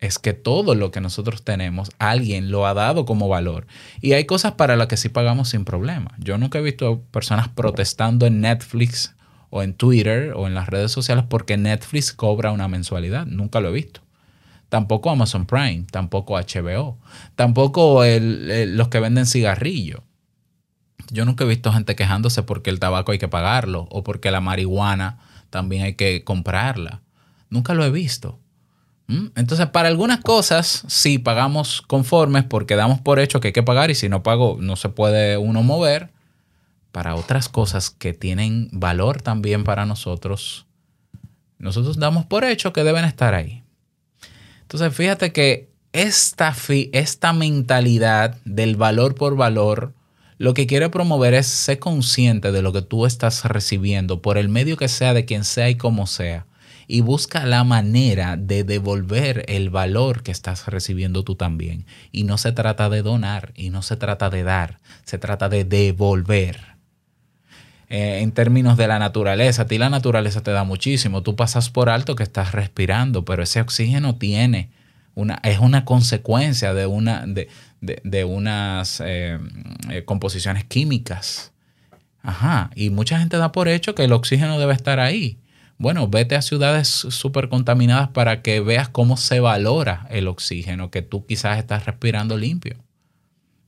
es 0.00 0.18
que 0.18 0.32
todo 0.32 0.74
lo 0.74 0.90
que 0.90 1.00
nosotros 1.00 1.42
tenemos, 1.44 1.90
alguien 1.98 2.50
lo 2.50 2.66
ha 2.66 2.74
dado 2.74 3.04
como 3.04 3.28
valor. 3.28 3.66
Y 4.00 4.12
hay 4.12 4.24
cosas 4.24 4.52
para 4.52 4.76
las 4.76 4.86
que 4.88 4.96
sí 4.96 5.08
pagamos 5.10 5.50
sin 5.50 5.64
problema. 5.64 6.12
Yo 6.18 6.38
nunca 6.38 6.58
he 6.58 6.62
visto 6.62 7.02
personas 7.10 7.48
protestando 7.48 8.26
en 8.26 8.40
Netflix 8.40 9.14
o 9.50 9.62
en 9.62 9.74
Twitter 9.74 10.32
o 10.36 10.46
en 10.46 10.54
las 10.54 10.68
redes 10.68 10.90
sociales 10.92 11.24
porque 11.28 11.56
Netflix 11.56 12.12
cobra 12.12 12.50
una 12.52 12.68
mensualidad. 12.68 13.26
Nunca 13.26 13.60
lo 13.60 13.68
he 13.68 13.72
visto. 13.72 14.00
Tampoco 14.70 15.10
Amazon 15.10 15.46
Prime, 15.46 15.84
tampoco 15.90 16.36
HBO, 16.38 16.96
tampoco 17.34 18.04
el- 18.04 18.50
el- 18.50 18.76
los 18.76 18.88
que 18.88 19.00
venden 19.00 19.26
cigarrillos. 19.26 20.00
Yo 21.10 21.24
nunca 21.24 21.44
he 21.44 21.48
visto 21.48 21.72
gente 21.72 21.96
quejándose 21.96 22.42
porque 22.44 22.70
el 22.70 22.78
tabaco 22.78 23.10
hay 23.12 23.18
que 23.18 23.26
pagarlo 23.28 23.88
o 23.90 24.04
porque 24.04 24.30
la 24.30 24.40
marihuana 24.40 25.18
también 25.50 25.82
hay 25.82 25.94
que 25.94 26.22
comprarla. 26.22 27.02
Nunca 27.48 27.74
lo 27.74 27.84
he 27.84 27.90
visto. 27.90 28.38
¿Mm? 29.10 29.32
Entonces, 29.34 29.66
para 29.66 29.88
algunas 29.88 30.20
cosas 30.20 30.84
sí 30.86 31.18
pagamos 31.18 31.82
conformes 31.82 32.44
porque 32.44 32.76
damos 32.76 33.00
por 33.00 33.18
hecho 33.18 33.40
que 33.40 33.48
hay 33.48 33.52
que 33.52 33.64
pagar 33.64 33.90
y 33.90 33.96
si 33.96 34.08
no 34.08 34.22
pago 34.22 34.56
no 34.60 34.76
se 34.76 34.88
puede 34.88 35.36
uno 35.36 35.64
mover. 35.64 36.10
Para 36.92 37.14
otras 37.14 37.48
cosas 37.48 37.90
que 37.90 38.14
tienen 38.14 38.68
valor 38.72 39.22
también 39.22 39.62
para 39.62 39.86
nosotros, 39.86 40.66
nosotros 41.58 41.98
damos 41.98 42.26
por 42.26 42.44
hecho 42.44 42.72
que 42.72 42.82
deben 42.82 43.04
estar 43.04 43.34
ahí. 43.34 43.62
Entonces, 44.62 44.92
fíjate 44.92 45.32
que 45.32 45.68
esta, 45.92 46.54
esta 46.92 47.32
mentalidad 47.32 48.36
del 48.44 48.74
valor 48.74 49.14
por 49.14 49.36
valor 49.36 49.92
lo 50.38 50.54
que 50.54 50.66
quiere 50.66 50.88
promover 50.88 51.34
es 51.34 51.46
ser 51.46 51.78
consciente 51.78 52.50
de 52.50 52.62
lo 52.62 52.72
que 52.72 52.82
tú 52.82 53.06
estás 53.06 53.44
recibiendo 53.44 54.22
por 54.22 54.38
el 54.38 54.48
medio 54.48 54.76
que 54.76 54.88
sea, 54.88 55.14
de 55.14 55.24
quien 55.24 55.44
sea 55.44 55.68
y 55.68 55.76
como 55.76 56.08
sea. 56.08 56.46
Y 56.90 57.02
busca 57.02 57.46
la 57.46 57.62
manera 57.62 58.36
de 58.36 58.64
devolver 58.64 59.44
el 59.48 59.70
valor 59.70 60.22
que 60.24 60.32
estás 60.32 60.66
recibiendo 60.66 61.22
tú 61.22 61.36
también. 61.36 61.86
Y 62.10 62.24
no 62.24 62.36
se 62.36 62.50
trata 62.52 62.90
de 62.90 63.02
donar 63.02 63.52
y 63.54 63.70
no 63.70 63.82
se 63.82 63.96
trata 63.96 64.28
de 64.28 64.42
dar, 64.42 64.80
se 65.04 65.16
trata 65.18 65.48
de 65.48 65.64
devolver. 65.64 66.58
Eh, 67.88 68.20
en 68.22 68.32
términos 68.32 68.76
de 68.76 68.88
la 68.88 68.98
naturaleza, 68.98 69.62
a 69.62 69.66
ti 69.66 69.78
la 69.78 69.90
naturaleza 69.90 70.42
te 70.42 70.50
da 70.50 70.64
muchísimo. 70.64 71.22
Tú 71.22 71.36
pasas 71.36 71.70
por 71.70 71.88
alto 71.90 72.14
que 72.16 72.22
estás 72.22 72.52
respirando, 72.52 73.24
pero 73.24 73.42
ese 73.42 73.60
oxígeno 73.60 74.16
tiene 74.16 74.70
una, 75.14 75.40
es 75.42 75.58
una 75.58 75.84
consecuencia 75.84 76.74
de, 76.74 76.86
una, 76.86 77.24
de, 77.26 77.48
de- 77.80 78.24
unas 78.24 79.00
eh, 79.04 79.38
eh, 79.90 80.04
composiciones 80.04 80.64
químicas. 80.64 81.52
Ajá, 82.22 82.70
y 82.74 82.90
mucha 82.90 83.18
gente 83.18 83.36
da 83.38 83.50
por 83.50 83.66
hecho 83.68 83.94
que 83.94 84.04
el 84.04 84.12
oxígeno 84.12 84.58
debe 84.58 84.74
estar 84.74 85.00
ahí. 85.00 85.38
Bueno, 85.80 86.08
vete 86.08 86.36
a 86.36 86.42
ciudades 86.42 86.88
súper 86.88 87.48
contaminadas 87.48 88.10
para 88.10 88.42
que 88.42 88.60
veas 88.60 88.90
cómo 88.90 89.16
se 89.16 89.40
valora 89.40 90.06
el 90.10 90.28
oxígeno 90.28 90.90
que 90.90 91.00
tú 91.00 91.24
quizás 91.24 91.56
estás 91.56 91.86
respirando 91.86 92.36
limpio. 92.36 92.76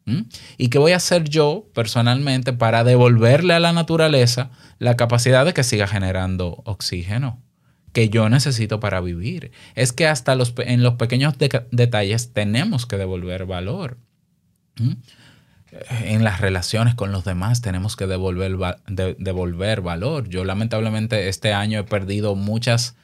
¿Mm? 0.05 0.25
¿Y 0.59 0.68
qué 0.68 0.77
voy 0.77 0.92
a 0.92 0.96
hacer 0.96 1.27
yo 1.31 1.70
personalmente 1.72 2.53
para 2.53 2.85
devolverle 2.85 3.55
a 3.55 3.61
la 3.61 3.72
naturaleza 3.72 4.51
la 4.79 4.94
capacidad 4.94 5.46
de 5.46 5.55
que 5.55 5.64
siga 5.64 5.87
generando 5.87 6.61
oxígeno 6.66 7.40
que 7.94 8.11
yo 8.11 8.29
necesito 8.29 8.79
para 8.79 9.01
vivir? 9.01 9.51
Es 9.75 9.94
que 9.94 10.07
hasta 10.07 10.35
los, 10.35 10.53
en 10.59 10.83
los 10.83 10.96
pequeños 10.96 11.37
detalles 11.70 12.35
tenemos 12.35 12.85
que 12.85 12.98
devolver 12.98 13.46
valor. 13.46 13.96
¿Mm? 14.79 14.96
En 16.04 16.22
las 16.22 16.40
relaciones 16.40 16.94
con 16.94 17.12
los 17.12 17.24
demás 17.24 17.62
tenemos 17.62 17.96
que 17.96 18.06
devolver, 18.06 18.58
devolver 18.87 19.80
valor. 19.80 20.28
Yo 20.28 20.44
lamentablemente 20.44 21.28
este 21.28 21.54
año 21.54 21.80
he 21.80 21.85
perdido 21.85 22.35
muchas, 22.35 22.94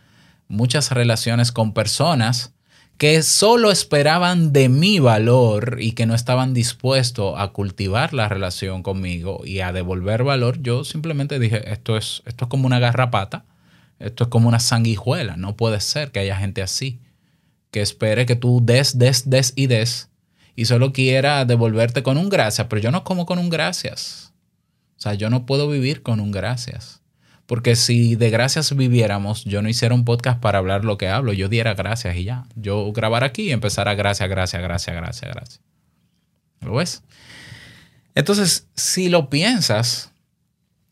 muchas 0.49 0.91
relaciones 0.93 1.51
con 1.51 1.73
personas 1.73 2.53
que 2.99 3.23
solo 3.23 3.71
esperaban 3.71 4.53
de 4.53 4.69
mi 4.69 4.99
valor 4.99 5.79
y 5.81 5.93
que 5.93 6.05
no 6.05 6.15
estaban 6.15 6.53
dispuestos 6.53 7.37
a 7.39 7.49
cultivar 7.49 8.13
la 8.13 8.29
relación 8.29 8.83
conmigo 8.83 9.43
y 9.47 9.61
a 9.61 9.73
devolver 9.73 10.25
valor, 10.25 10.61
yo 10.61 10.85
simplemente 10.85 11.39
dije, 11.39 11.73
esto 11.73 11.97
es, 11.97 12.23
esto 12.27 12.47
es 12.47 12.51
como 12.51 12.67
una 12.67 12.81
garrapata, 12.81 13.45
esto 14.01 14.25
es 14.25 14.31
como 14.31 14.49
una 14.49 14.59
sanguijuela, 14.59 15.37
no 15.37 15.57
puede 15.57 15.81
ser 15.81 16.11
que 16.11 16.19
haya 16.19 16.37
gente 16.37 16.61
así, 16.61 16.99
que 17.71 17.83
espere 17.83 18.27
que 18.27 18.35
tú 18.35 18.61
des, 18.63 18.99
des, 18.99 19.31
des 19.31 19.53
y 19.55 19.69
des 19.69 20.09
y 20.59 20.65
solo 20.65 20.93
quiera 20.93 21.45
devolverte 21.45 22.03
con 22.03 22.19
un 22.19 22.29
gracias, 22.29 22.67
pero 22.67 22.83
yo 22.83 22.91
no 22.91 23.05
como 23.05 23.27
con 23.27 23.39
un 23.39 23.49
gracias. 23.49 24.33
O 24.97 25.01
sea, 25.01 25.15
yo 25.15 25.31
no 25.31 25.47
puedo 25.47 25.69
vivir 25.69 26.03
con 26.03 26.19
un 26.19 26.33
gracias. 26.33 27.01
Porque 27.47 27.77
si 27.77 28.17
de 28.17 28.29
gracias 28.31 28.75
viviéramos, 28.75 29.45
yo 29.45 29.63
no 29.63 29.69
hiciera 29.69 29.95
un 29.95 30.05
podcast 30.05 30.41
para 30.41 30.59
hablar 30.59 30.85
lo 30.85 30.99
que 30.99 31.11
hablo, 31.11 31.33
yo 31.33 31.49
diera 31.49 31.75
gracias 31.75 32.17
y 32.17 32.25
ya. 32.25 32.45
Yo 32.57 32.91
grabar 32.91 33.23
aquí 33.23 33.43
y 33.43 33.53
empezar 33.53 33.89
a 33.89 33.95
gracias, 33.95 34.29
gracias, 34.29 34.61
gracias, 34.61 34.97
gracias, 34.97 35.33
gracias. 35.33 35.61
¿Lo 36.61 36.75
ves? 36.75 37.05
Entonces, 38.17 38.67
si 38.75 39.09
lo 39.09 39.31
piensas, 39.31 40.11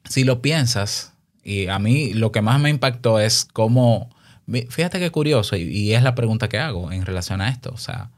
si 0.09 0.23
lo 0.23 0.43
piensas, 0.43 1.13
y 1.43 1.67
a 1.67 1.81
mí 1.81 2.15
lo 2.15 2.31
que 2.31 2.41
más 2.41 2.61
me 2.61 2.71
impactó 2.71 3.19
es 3.19 3.45
cómo, 3.45 4.15
fíjate 4.69 5.01
qué 5.01 5.11
curioso, 5.11 5.57
y, 5.57 5.63
y 5.63 5.95
es 5.95 6.05
la 6.05 6.15
pregunta 6.15 6.49
que 6.49 6.61
hago 6.61 6.93
en 6.93 7.05
relación 7.05 7.41
a 7.41 7.49
esto, 7.49 7.73
o 7.75 7.79
sea, 7.79 8.13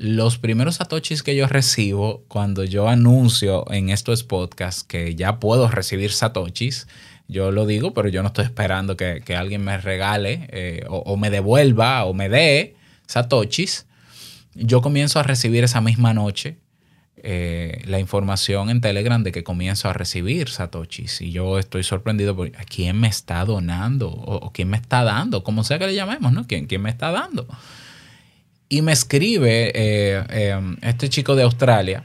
los 0.00 0.38
primeros 0.38 0.76
satoshis 0.76 1.22
que 1.22 1.36
yo 1.36 1.46
recibo 1.46 2.24
cuando 2.26 2.64
yo 2.64 2.88
anuncio 2.88 3.70
en 3.70 3.90
estos 3.90 4.24
podcasts 4.24 4.82
que 4.82 5.14
ya 5.14 5.38
puedo 5.38 5.68
recibir 5.68 6.10
satoshis, 6.10 6.88
yo 7.28 7.50
lo 7.50 7.66
digo, 7.66 7.92
pero 7.92 8.08
yo 8.08 8.22
no 8.22 8.28
estoy 8.28 8.46
esperando 8.46 8.96
que, 8.96 9.20
que 9.22 9.36
alguien 9.36 9.62
me 9.62 9.76
regale 9.76 10.48
eh, 10.52 10.86
o, 10.88 11.18
me 11.18 11.28
devuelva 11.28 12.06
o 12.06 12.14
me 12.14 12.30
dé 12.30 12.76
satoshis. 13.08 13.84
Yo 14.54 14.80
comienzo 14.80 15.20
a 15.20 15.22
recibir 15.22 15.64
esa 15.64 15.82
misma 15.82 16.14
noche 16.14 16.56
eh, 17.16 17.82
la 17.84 18.00
información 18.00 18.70
en 18.70 18.80
Telegram 18.80 19.22
de 19.22 19.32
que 19.32 19.44
comienzo 19.44 19.90
a 19.90 19.92
recibir 19.92 20.48
satoshis 20.48 21.20
y 21.20 21.30
yo 21.30 21.58
estoy 21.58 21.82
sorprendido 21.82 22.34
por 22.34 22.48
¿a 22.56 22.64
quién 22.64 22.98
me 22.98 23.08
está 23.08 23.44
donando 23.44 24.08
o, 24.08 24.36
o 24.36 24.50
quién 24.50 24.70
me 24.70 24.78
está 24.78 25.04
dando, 25.04 25.44
como 25.44 25.62
sea 25.62 25.78
que 25.78 25.88
le 25.88 25.94
llamemos, 25.94 26.32
¿no? 26.32 26.46
¿Quién, 26.46 26.66
quién 26.68 26.80
me 26.80 26.88
está 26.88 27.10
dando? 27.10 27.46
Y 28.70 28.82
me 28.82 28.92
escribe 28.92 29.72
eh, 29.74 30.24
eh, 30.30 30.60
este 30.82 31.08
chico 31.08 31.34
de 31.34 31.42
Australia, 31.42 32.04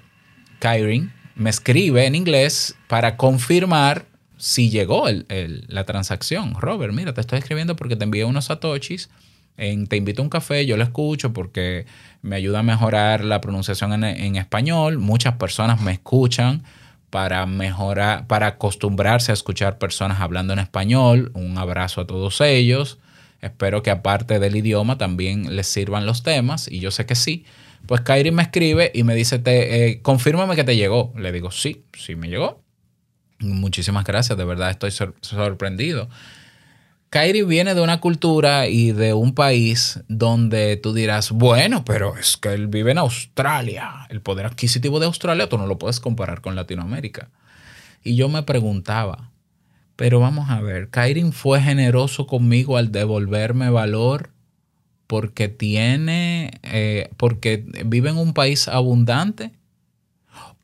Kyrin, 0.60 1.14
me 1.36 1.52
escribe 1.52 2.06
en 2.08 2.16
inglés 2.16 2.76
para 2.88 3.18
confirmar 3.18 4.08
si 4.38 4.70
llegó 4.72 5.08
el- 5.08 5.66
la 5.68 5.84
transacción. 5.86 6.56
Robert, 6.60 6.92
mira, 6.92 7.14
te 7.14 7.22
estoy 7.22 7.38
escribiendo 7.40 7.76
porque 7.76 7.96
te 7.96 8.04
envié 8.04 8.26
unos 8.26 8.46
satoshis. 8.46 9.10
En, 9.58 9.86
te 9.88 9.96
invito 9.96 10.22
a 10.22 10.24
un 10.24 10.30
café, 10.30 10.66
yo 10.66 10.76
lo 10.76 10.84
escucho 10.84 11.32
porque 11.34 11.86
me 12.24 12.36
ayuda 12.36 12.60
a 12.60 12.64
mejorar 12.64 13.24
la 13.24 13.40
pronunciación 13.42 13.94
en, 13.94 14.04
en 14.04 14.36
español. 14.36 14.98
Muchas 14.98 15.36
personas 15.36 15.80
me 15.82 15.92
escuchan 15.94 16.64
para 17.12 17.46
mejorar, 17.46 18.26
para 18.28 18.48
acostumbrarse 18.48 19.32
a 19.32 19.34
escuchar 19.34 19.78
personas 19.78 20.20
hablando 20.20 20.52
en 20.52 20.60
español. 20.60 21.32
Un 21.36 21.58
abrazo 21.60 22.02
a 22.02 22.08
todos 22.08 22.42
ellos. 22.42 22.98
Espero 23.46 23.84
que 23.84 23.92
aparte 23.92 24.40
del 24.40 24.56
idioma 24.56 24.98
también 24.98 25.56
les 25.56 25.68
sirvan 25.68 26.08
los 26.08 26.24
temas 26.24 26.68
y 26.68 26.80
yo 26.80 26.90
sé 26.90 27.06
que 27.06 27.14
sí. 27.14 27.46
Pues 27.86 28.02
Kairi 28.02 28.32
me 28.32 28.42
escribe 28.42 28.92
y 28.96 29.04
me 29.04 29.14
dice, 29.14 29.38
te, 29.38 29.90
eh, 29.90 30.02
confírmame 30.02 30.56
que 30.56 30.64
te 30.64 30.76
llegó. 30.76 31.14
Le 31.16 31.32
digo, 31.32 31.52
sí, 31.52 31.84
sí 31.94 32.16
me 32.16 32.28
llegó. 32.28 32.64
Muchísimas 33.40 34.04
gracias, 34.04 34.36
de 34.36 34.46
verdad 34.46 34.72
estoy 34.72 34.90
sor- 34.90 35.14
sorprendido. 35.22 36.10
Kairi 37.12 37.44
viene 37.44 37.76
de 37.76 37.82
una 37.82 38.02
cultura 38.02 38.68
y 38.68 38.92
de 38.92 39.14
un 39.14 39.36
país 39.36 40.00
donde 40.08 40.76
tú 40.78 40.94
dirás, 40.94 41.30
bueno, 41.32 41.86
pero 41.86 42.18
es 42.18 42.38
que 42.38 42.50
él 42.54 42.68
vive 42.68 42.92
en 42.92 42.98
Australia. 42.98 44.08
El 44.10 44.22
poder 44.22 44.48
adquisitivo 44.48 45.00
de 45.00 45.06
Australia 45.06 45.48
tú 45.48 45.58
no 45.60 45.68
lo 45.68 45.78
puedes 45.78 46.00
comparar 46.00 46.42
con 46.42 46.56
Latinoamérica. 46.56 47.30
Y 48.04 48.16
yo 48.16 48.28
me 48.28 48.42
preguntaba, 48.44 49.30
pero 49.96 50.20
vamos 50.20 50.50
a 50.50 50.62
ver, 50.62 50.90
Kairin 50.90 51.32
fue 51.32 51.62
generoso 51.62 52.28
conmigo 52.28 52.78
al 52.78 52.92
devolverme 52.92 53.70
valor 53.70 54.32
porque 55.08 55.48
tiene, 55.48 56.60
eh, 56.64 57.10
porque 57.18 57.66
vive 57.86 58.10
en 58.10 58.18
un 58.18 58.34
país 58.34 58.68
abundante 58.68 59.52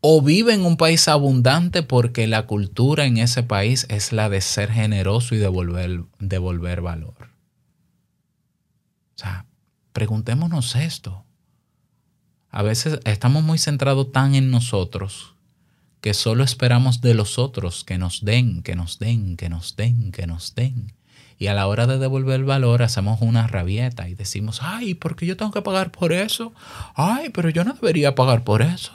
o 0.01 0.21
vive 0.21 0.53
en 0.53 0.65
un 0.65 0.77
país 0.77 1.07
abundante 1.07 1.83
porque 1.83 2.27
la 2.27 2.45
cultura 2.45 3.05
en 3.05 3.17
ese 3.17 3.43
país 3.43 3.85
es 3.89 4.11
la 4.11 4.29
de 4.29 4.41
ser 4.41 4.71
generoso 4.71 5.35
y 5.35 5.37
devolver, 5.37 6.03
devolver 6.19 6.81
valor. 6.81 7.29
O 9.15 9.17
sea, 9.17 9.45
preguntémonos 9.93 10.75
esto. 10.75 11.23
A 12.49 12.63
veces 12.63 12.99
estamos 13.05 13.43
muy 13.43 13.59
centrados 13.59 14.11
tan 14.11 14.35
en 14.35 14.51
nosotros 14.51 15.35
que 16.01 16.13
solo 16.13 16.43
esperamos 16.43 16.99
de 17.01 17.13
los 17.13 17.37
otros 17.37 17.83
que 17.83 17.97
nos 17.97 18.25
den, 18.25 18.63
que 18.63 18.75
nos 18.75 18.99
den, 18.99 19.37
que 19.37 19.49
nos 19.49 19.75
den, 19.75 20.11
que 20.11 20.27
nos 20.27 20.55
den. 20.55 20.93
Y 21.37 21.47
a 21.47 21.53
la 21.53 21.67
hora 21.67 21.87
de 21.87 21.97
devolver 21.97 22.43
valor 22.43 22.83
hacemos 22.83 23.21
una 23.21 23.47
rabieta 23.47 24.09
y 24.09 24.15
decimos, 24.15 24.59
ay, 24.61 24.95
¿por 24.95 25.15
qué 25.15 25.25
yo 25.25 25.37
tengo 25.37 25.51
que 25.51 25.61
pagar 25.61 25.91
por 25.91 26.11
eso? 26.11 26.53
Ay, 26.95 27.29
pero 27.29 27.49
yo 27.49 27.63
no 27.63 27.73
debería 27.73 28.15
pagar 28.15 28.43
por 28.43 28.61
eso. 28.61 28.91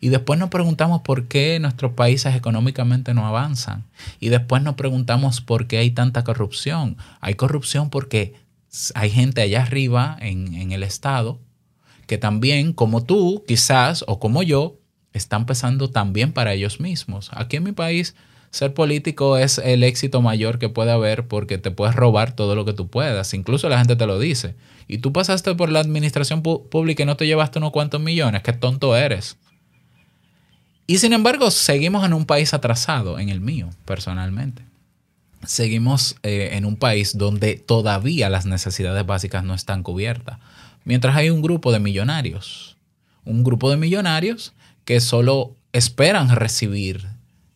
Y 0.00 0.08
después 0.08 0.38
nos 0.38 0.50
preguntamos 0.50 1.02
por 1.02 1.26
qué 1.26 1.58
nuestros 1.58 1.92
países 1.92 2.34
económicamente 2.34 3.14
no 3.14 3.26
avanzan. 3.26 3.84
Y 4.20 4.28
después 4.28 4.62
nos 4.62 4.74
preguntamos 4.74 5.40
por 5.40 5.66
qué 5.66 5.78
hay 5.78 5.90
tanta 5.90 6.22
corrupción. 6.22 6.96
Hay 7.20 7.34
corrupción 7.34 7.88
porque 7.90 8.34
hay 8.94 9.10
gente 9.10 9.40
allá 9.40 9.62
arriba 9.62 10.16
en, 10.20 10.54
en 10.54 10.72
el 10.72 10.82
Estado 10.82 11.40
que 12.06 12.18
también, 12.18 12.72
como 12.72 13.02
tú, 13.04 13.44
quizás, 13.46 14.04
o 14.06 14.18
como 14.18 14.42
yo, 14.42 14.78
están 15.16 15.46
pensando 15.46 15.90
también 15.90 16.32
para 16.32 16.52
ellos 16.52 16.80
mismos. 16.80 17.30
Aquí 17.32 17.56
en 17.56 17.64
mi 17.64 17.72
país, 17.72 18.14
ser 18.50 18.74
político 18.74 19.36
es 19.36 19.58
el 19.58 19.82
éxito 19.82 20.22
mayor 20.22 20.58
que 20.58 20.68
puede 20.68 20.92
haber 20.92 21.26
porque 21.26 21.58
te 21.58 21.70
puedes 21.70 21.94
robar 21.94 22.34
todo 22.34 22.54
lo 22.54 22.64
que 22.64 22.72
tú 22.72 22.88
puedas. 22.88 23.34
Incluso 23.34 23.68
la 23.68 23.78
gente 23.78 23.96
te 23.96 24.06
lo 24.06 24.18
dice. 24.18 24.54
Y 24.88 24.98
tú 24.98 25.12
pasaste 25.12 25.54
por 25.54 25.70
la 25.70 25.80
administración 25.80 26.42
pública 26.42 27.02
y 27.02 27.06
no 27.06 27.16
te 27.16 27.26
llevaste 27.26 27.58
unos 27.58 27.72
cuantos 27.72 28.00
millones. 28.00 28.42
Qué 28.42 28.52
tonto 28.52 28.96
eres. 28.96 29.36
Y 30.86 30.98
sin 30.98 31.12
embargo, 31.12 31.50
seguimos 31.50 32.04
en 32.04 32.12
un 32.12 32.26
país 32.26 32.54
atrasado, 32.54 33.18
en 33.18 33.28
el 33.28 33.40
mío, 33.40 33.70
personalmente. 33.84 34.62
Seguimos 35.44 36.16
eh, 36.22 36.50
en 36.52 36.64
un 36.64 36.76
país 36.76 37.18
donde 37.18 37.56
todavía 37.56 38.30
las 38.30 38.46
necesidades 38.46 39.04
básicas 39.04 39.44
no 39.44 39.54
están 39.54 39.82
cubiertas. 39.82 40.38
Mientras 40.84 41.16
hay 41.16 41.30
un 41.30 41.42
grupo 41.42 41.72
de 41.72 41.80
millonarios, 41.80 42.76
un 43.24 43.42
grupo 43.42 43.70
de 43.70 43.76
millonarios 43.76 44.54
que 44.86 45.00
solo 45.00 45.56
esperan 45.72 46.34
recibir 46.34 47.08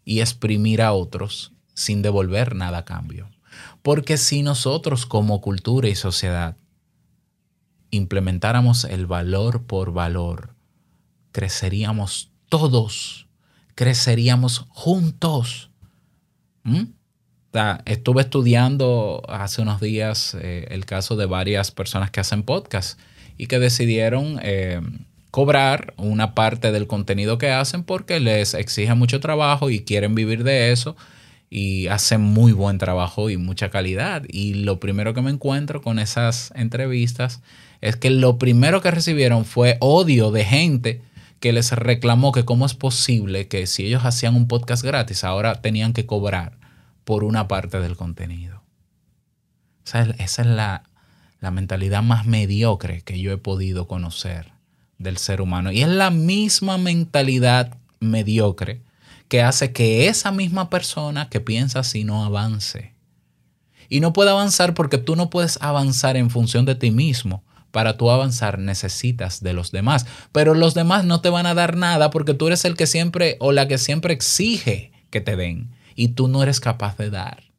y 0.05 0.21
exprimir 0.21 0.83
a 0.83 0.93
otros 0.93 1.53
sin 1.73 2.03
devolver 2.03 2.55
nada 2.55 2.79
a 2.79 2.85
cambio. 2.85 3.31
Porque 3.81 4.19
si 4.19 4.43
nosotros 4.43 5.07
como 5.07 5.41
cultura 5.41 5.89
y 5.89 5.95
sociedad 5.95 6.57
implementáramos 7.91 8.85
el 8.85 9.07
valor 9.07 9.63
por 9.63 9.93
valor, 9.93 10.55
creceríamos 11.33 12.31
todos, 12.49 13.29
creceríamos 13.75 14.67
juntos. 14.69 15.71
¿Mm? 16.65 16.93
estuve 17.85 18.23
estudiando 18.23 19.23
hace 19.29 19.61
unos 19.61 19.81
días 19.81 20.37
eh, 20.41 20.69
el 20.71 20.85
caso 20.87 21.17
de 21.17 21.27
varias 21.27 21.73
personas 21.73 22.13
que 22.13 22.21
hacen 22.21 22.45
podcast 22.45 22.97
y 23.37 23.47
que 23.47 23.59
decidieron 23.59 24.39
eh, 24.43 24.81
cobrar 25.31 25.95
una 25.97 26.35
parte 26.35 26.73
del 26.73 26.87
contenido 26.87 27.39
que 27.39 27.51
hacen 27.51 27.85
porque 27.85 28.21
les 28.21 28.55
exige 28.55 28.95
mucho 28.95 29.21
trabajo 29.21 29.71
y 29.71 29.81
quieren 29.81 30.15
vivir 30.15 30.45
de 30.45 30.73
eso 30.73 30.97
y 31.49 31.89
hacen 31.89 32.21
muy 32.21 32.53
buen 32.53 32.79
trabajo 32.79 33.31
y 33.31 33.37
mucha 33.37 33.71
calidad. 33.71 34.23
Y 34.29 34.55
lo 34.55 34.81
primero 34.81 35.15
que 35.15 35.23
me 35.23 35.31
encuentro 35.31 35.83
con 35.83 35.99
esas 35.99 36.53
entrevistas 36.55 37.43
es 37.81 37.97
que 37.97 38.11
lo 38.11 38.39
primero 38.39 38.81
que 38.81 38.91
recibieron 38.91 39.45
fue 39.45 39.77
odio 39.81 40.31
de 40.31 40.45
gente 40.45 41.03
que 41.41 41.53
les 41.53 41.73
reclamó 41.73 42.33
que 42.33 42.45
cómo 42.45 42.67
es 42.67 42.75
posible 42.75 43.49
que 43.49 43.67
si 43.67 43.87
ellos 43.87 44.05
hacían 44.05 44.37
un 44.37 44.47
podcast 44.47 44.85
gratis, 44.85 45.25
ahora 45.25 45.61
tenían 45.63 45.93
que 45.93 46.07
cobrar 46.07 46.59
por 47.05 47.25
una 47.25 47.49
parte 47.49 47.81
del 47.81 47.97
contenido. 47.97 48.63
Esa 49.87 50.03
es, 50.03 50.21
esa 50.21 50.43
es 50.43 50.49
la, 50.49 50.85
la 51.41 51.51
mentalidad 51.51 52.03
más 52.03 52.27
mediocre 52.27 53.01
que 53.01 53.19
yo 53.19 53.33
he 53.33 53.39
podido 53.39 53.89
conocer 53.89 54.60
del 55.01 55.17
ser 55.17 55.41
humano. 55.41 55.73
Y 55.73 55.83
es 55.83 55.89
la 55.89 56.11
misma 56.11 56.79
mentalidad 56.79 57.77
mediocre 57.99 58.83
que 59.29 59.43
hace 59.43 59.73
que 59.73 60.07
esa 60.07 60.31
misma 60.31 60.71
persona 60.71 61.29
que 61.29 61.41
piensa 61.41 61.81
así 61.81 62.05
no 62.05 62.25
avance. 62.25 62.95
Y 63.89 64.01
no 64.01 64.13
puede 64.13 64.31
avanzar 64.31 64.75
porque 64.75 64.99
tú 64.99 65.17
no 65.17 65.31
puedes 65.31 65.59
avanzar 65.61 66.17
en 66.17 66.31
función 66.31 66.65
de 66.65 66.77
ti 66.77 66.93
mismo. 66.93 67.43
Para 67.71 67.97
tú 67.97 68.11
avanzar 68.11 68.59
necesitas 68.59 69.43
de 69.43 69.53
los 69.53 69.73
demás. 69.73 70.07
Pero 70.33 70.55
los 70.55 70.75
demás 70.75 71.05
no 71.05 71.21
te 71.21 71.31
van 71.31 71.47
a 71.47 71.55
dar 71.55 71.77
nada 71.77 72.11
porque 72.11 72.35
tú 72.35 72.49
eres 72.49 72.65
el 72.65 72.77
que 72.77 72.87
siempre 72.87 73.37
o 73.41 73.53
la 73.53 73.69
que 73.69 73.79
siempre 73.79 74.13
exige 74.13 74.93
que 75.11 75.21
te 75.21 75.37
den. 75.37 75.71
Y 75.95 76.09
tú 76.09 76.29
no 76.29 76.43
eres 76.43 76.61
capaz 76.61 76.97
de 76.99 77.11
dar. 77.11 77.50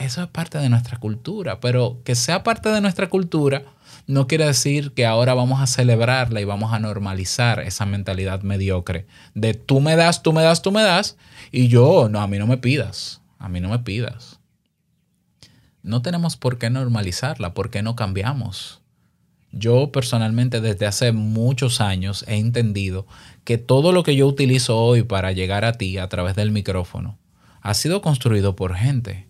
Eso 0.00 0.22
es 0.22 0.28
parte 0.28 0.56
de 0.58 0.70
nuestra 0.70 0.98
cultura. 0.98 1.60
Pero 1.60 2.00
que 2.04 2.14
sea 2.14 2.42
parte 2.42 2.70
de 2.70 2.80
nuestra 2.80 3.08
cultura 3.08 3.64
no 4.06 4.26
quiere 4.26 4.46
decir 4.46 4.92
que 4.92 5.06
ahora 5.06 5.34
vamos 5.34 5.60
a 5.60 5.66
celebrarla 5.66 6.40
y 6.40 6.44
vamos 6.44 6.72
a 6.72 6.78
normalizar 6.78 7.60
esa 7.60 7.86
mentalidad 7.86 8.42
mediocre 8.42 9.06
de 9.34 9.54
tú 9.54 9.80
me 9.80 9.94
das, 9.94 10.22
tú 10.22 10.32
me 10.32 10.42
das, 10.42 10.62
tú 10.62 10.72
me 10.72 10.82
das 10.82 11.16
y 11.52 11.68
yo, 11.68 12.08
no, 12.08 12.20
a 12.20 12.26
mí 12.26 12.38
no 12.38 12.46
me 12.46 12.56
pidas, 12.56 13.20
a 13.38 13.48
mí 13.48 13.60
no 13.60 13.68
me 13.68 13.78
pidas. 13.80 14.40
No 15.82 16.02
tenemos 16.02 16.36
por 16.36 16.58
qué 16.58 16.70
normalizarla, 16.70 17.54
por 17.54 17.70
qué 17.70 17.82
no 17.82 17.94
cambiamos. 17.94 18.80
Yo 19.52 19.92
personalmente 19.92 20.60
desde 20.60 20.86
hace 20.86 21.12
muchos 21.12 21.80
años 21.80 22.24
he 22.26 22.36
entendido 22.36 23.06
que 23.44 23.58
todo 23.58 23.92
lo 23.92 24.02
que 24.02 24.16
yo 24.16 24.26
utilizo 24.26 24.78
hoy 24.78 25.02
para 25.02 25.32
llegar 25.32 25.64
a 25.64 25.72
ti 25.72 25.98
a 25.98 26.08
través 26.08 26.36
del 26.36 26.52
micrófono 26.52 27.18
ha 27.60 27.74
sido 27.74 28.00
construido 28.00 28.56
por 28.56 28.74
gente. 28.74 29.29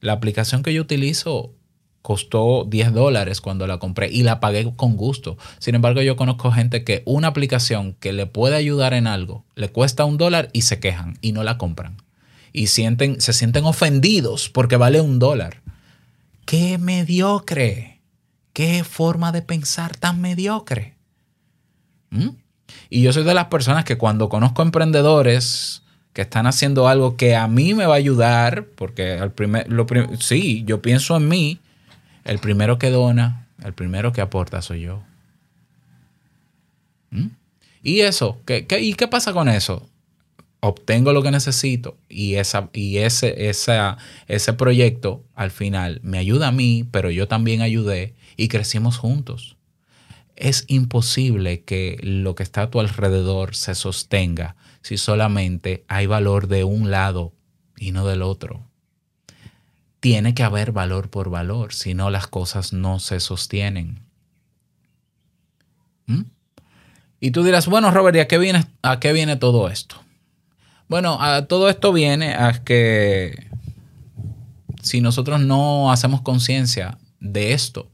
La 0.00 0.12
aplicación 0.14 0.62
que 0.62 0.72
yo 0.72 0.82
utilizo 0.82 1.54
costó 2.02 2.64
10 2.64 2.92
dólares 2.92 3.40
cuando 3.40 3.66
la 3.66 3.78
compré 3.78 4.10
y 4.10 4.22
la 4.22 4.40
pagué 4.40 4.72
con 4.74 4.96
gusto. 4.96 5.36
Sin 5.58 5.74
embargo, 5.74 6.00
yo 6.02 6.16
conozco 6.16 6.50
gente 6.50 6.84
que 6.84 7.02
una 7.04 7.28
aplicación 7.28 7.94
que 8.00 8.12
le 8.12 8.26
puede 8.26 8.56
ayudar 8.56 8.94
en 8.94 9.06
algo 9.06 9.44
le 9.54 9.68
cuesta 9.68 10.04
un 10.04 10.16
dólar 10.16 10.48
y 10.52 10.62
se 10.62 10.80
quejan 10.80 11.18
y 11.20 11.32
no 11.32 11.42
la 11.42 11.58
compran. 11.58 11.98
Y 12.52 12.68
sienten, 12.68 13.20
se 13.20 13.32
sienten 13.32 13.64
ofendidos 13.64 14.48
porque 14.48 14.76
vale 14.76 15.00
un 15.00 15.18
dólar. 15.18 15.62
¡Qué 16.46 16.78
mediocre! 16.78 18.00
¡Qué 18.52 18.82
forma 18.82 19.30
de 19.30 19.42
pensar 19.42 19.96
tan 19.96 20.20
mediocre! 20.20 20.96
¿Mm? 22.10 22.30
Y 22.88 23.02
yo 23.02 23.12
soy 23.12 23.24
de 23.24 23.34
las 23.34 23.46
personas 23.46 23.84
que 23.84 23.98
cuando 23.98 24.28
conozco 24.28 24.62
emprendedores 24.62 25.82
están 26.20 26.46
haciendo 26.46 26.88
algo 26.88 27.16
que 27.16 27.36
a 27.36 27.46
mí 27.48 27.74
me 27.74 27.86
va 27.86 27.94
a 27.94 27.98
ayudar, 27.98 28.66
porque 28.74 29.12
al 29.12 29.32
primer, 29.32 29.70
lo 29.70 29.86
prim- 29.86 30.16
sí, 30.18 30.62
yo 30.66 30.82
pienso 30.82 31.16
en 31.16 31.28
mí, 31.28 31.58
el 32.24 32.38
primero 32.38 32.78
que 32.78 32.90
dona, 32.90 33.46
el 33.64 33.72
primero 33.74 34.12
que 34.12 34.20
aporta 34.20 34.62
soy 34.62 34.82
yo. 34.82 35.02
¿Mm? 37.10 37.26
Y 37.82 38.00
eso, 38.00 38.38
¿qué, 38.46 38.66
qué, 38.66 38.80
y 38.80 38.94
qué 38.94 39.08
pasa 39.08 39.32
con 39.32 39.48
eso? 39.48 39.88
Obtengo 40.60 41.12
lo 41.14 41.22
que 41.22 41.30
necesito 41.30 41.96
y, 42.08 42.34
esa, 42.34 42.68
y 42.74 42.98
ese, 42.98 43.48
esa, 43.48 43.96
ese 44.28 44.52
proyecto 44.52 45.24
al 45.34 45.50
final 45.50 46.00
me 46.02 46.18
ayuda 46.18 46.48
a 46.48 46.52
mí, 46.52 46.86
pero 46.90 47.10
yo 47.10 47.26
también 47.28 47.62
ayudé 47.62 48.14
y 48.36 48.48
crecimos 48.48 48.98
juntos. 48.98 49.56
Es 50.40 50.64
imposible 50.68 51.62
que 51.64 51.98
lo 52.02 52.34
que 52.34 52.42
está 52.42 52.62
a 52.62 52.70
tu 52.70 52.80
alrededor 52.80 53.54
se 53.54 53.74
sostenga 53.74 54.56
si 54.82 54.96
solamente 54.96 55.84
hay 55.86 56.06
valor 56.06 56.48
de 56.48 56.64
un 56.64 56.90
lado 56.90 57.34
y 57.76 57.92
no 57.92 58.06
del 58.06 58.22
otro 58.22 58.70
tiene 60.00 60.34
que 60.34 60.42
haber 60.42 60.72
valor 60.72 61.10
por 61.10 61.28
valor, 61.28 61.74
si 61.74 61.92
no 61.92 62.10
las 62.10 62.26
cosas 62.26 62.72
no 62.72 62.98
se 62.98 63.20
sostienen. 63.20 64.00
¿Mm? 66.06 66.22
Y 67.20 67.30
tú 67.32 67.44
dirás, 67.44 67.66
bueno, 67.66 67.90
Robert, 67.90 68.16
¿y 68.16 68.20
a 68.20 68.26
qué 68.26 68.38
viene, 68.38 68.64
a 68.80 68.98
qué 68.98 69.12
viene 69.12 69.36
todo 69.36 69.68
esto? 69.68 69.96
Bueno, 70.88 71.22
a 71.22 71.44
todo 71.46 71.68
esto 71.68 71.92
viene 71.92 72.34
a 72.34 72.64
que 72.64 73.46
si 74.82 75.02
nosotros 75.02 75.38
no 75.38 75.92
hacemos 75.92 76.22
conciencia 76.22 76.96
de 77.20 77.52
esto 77.52 77.90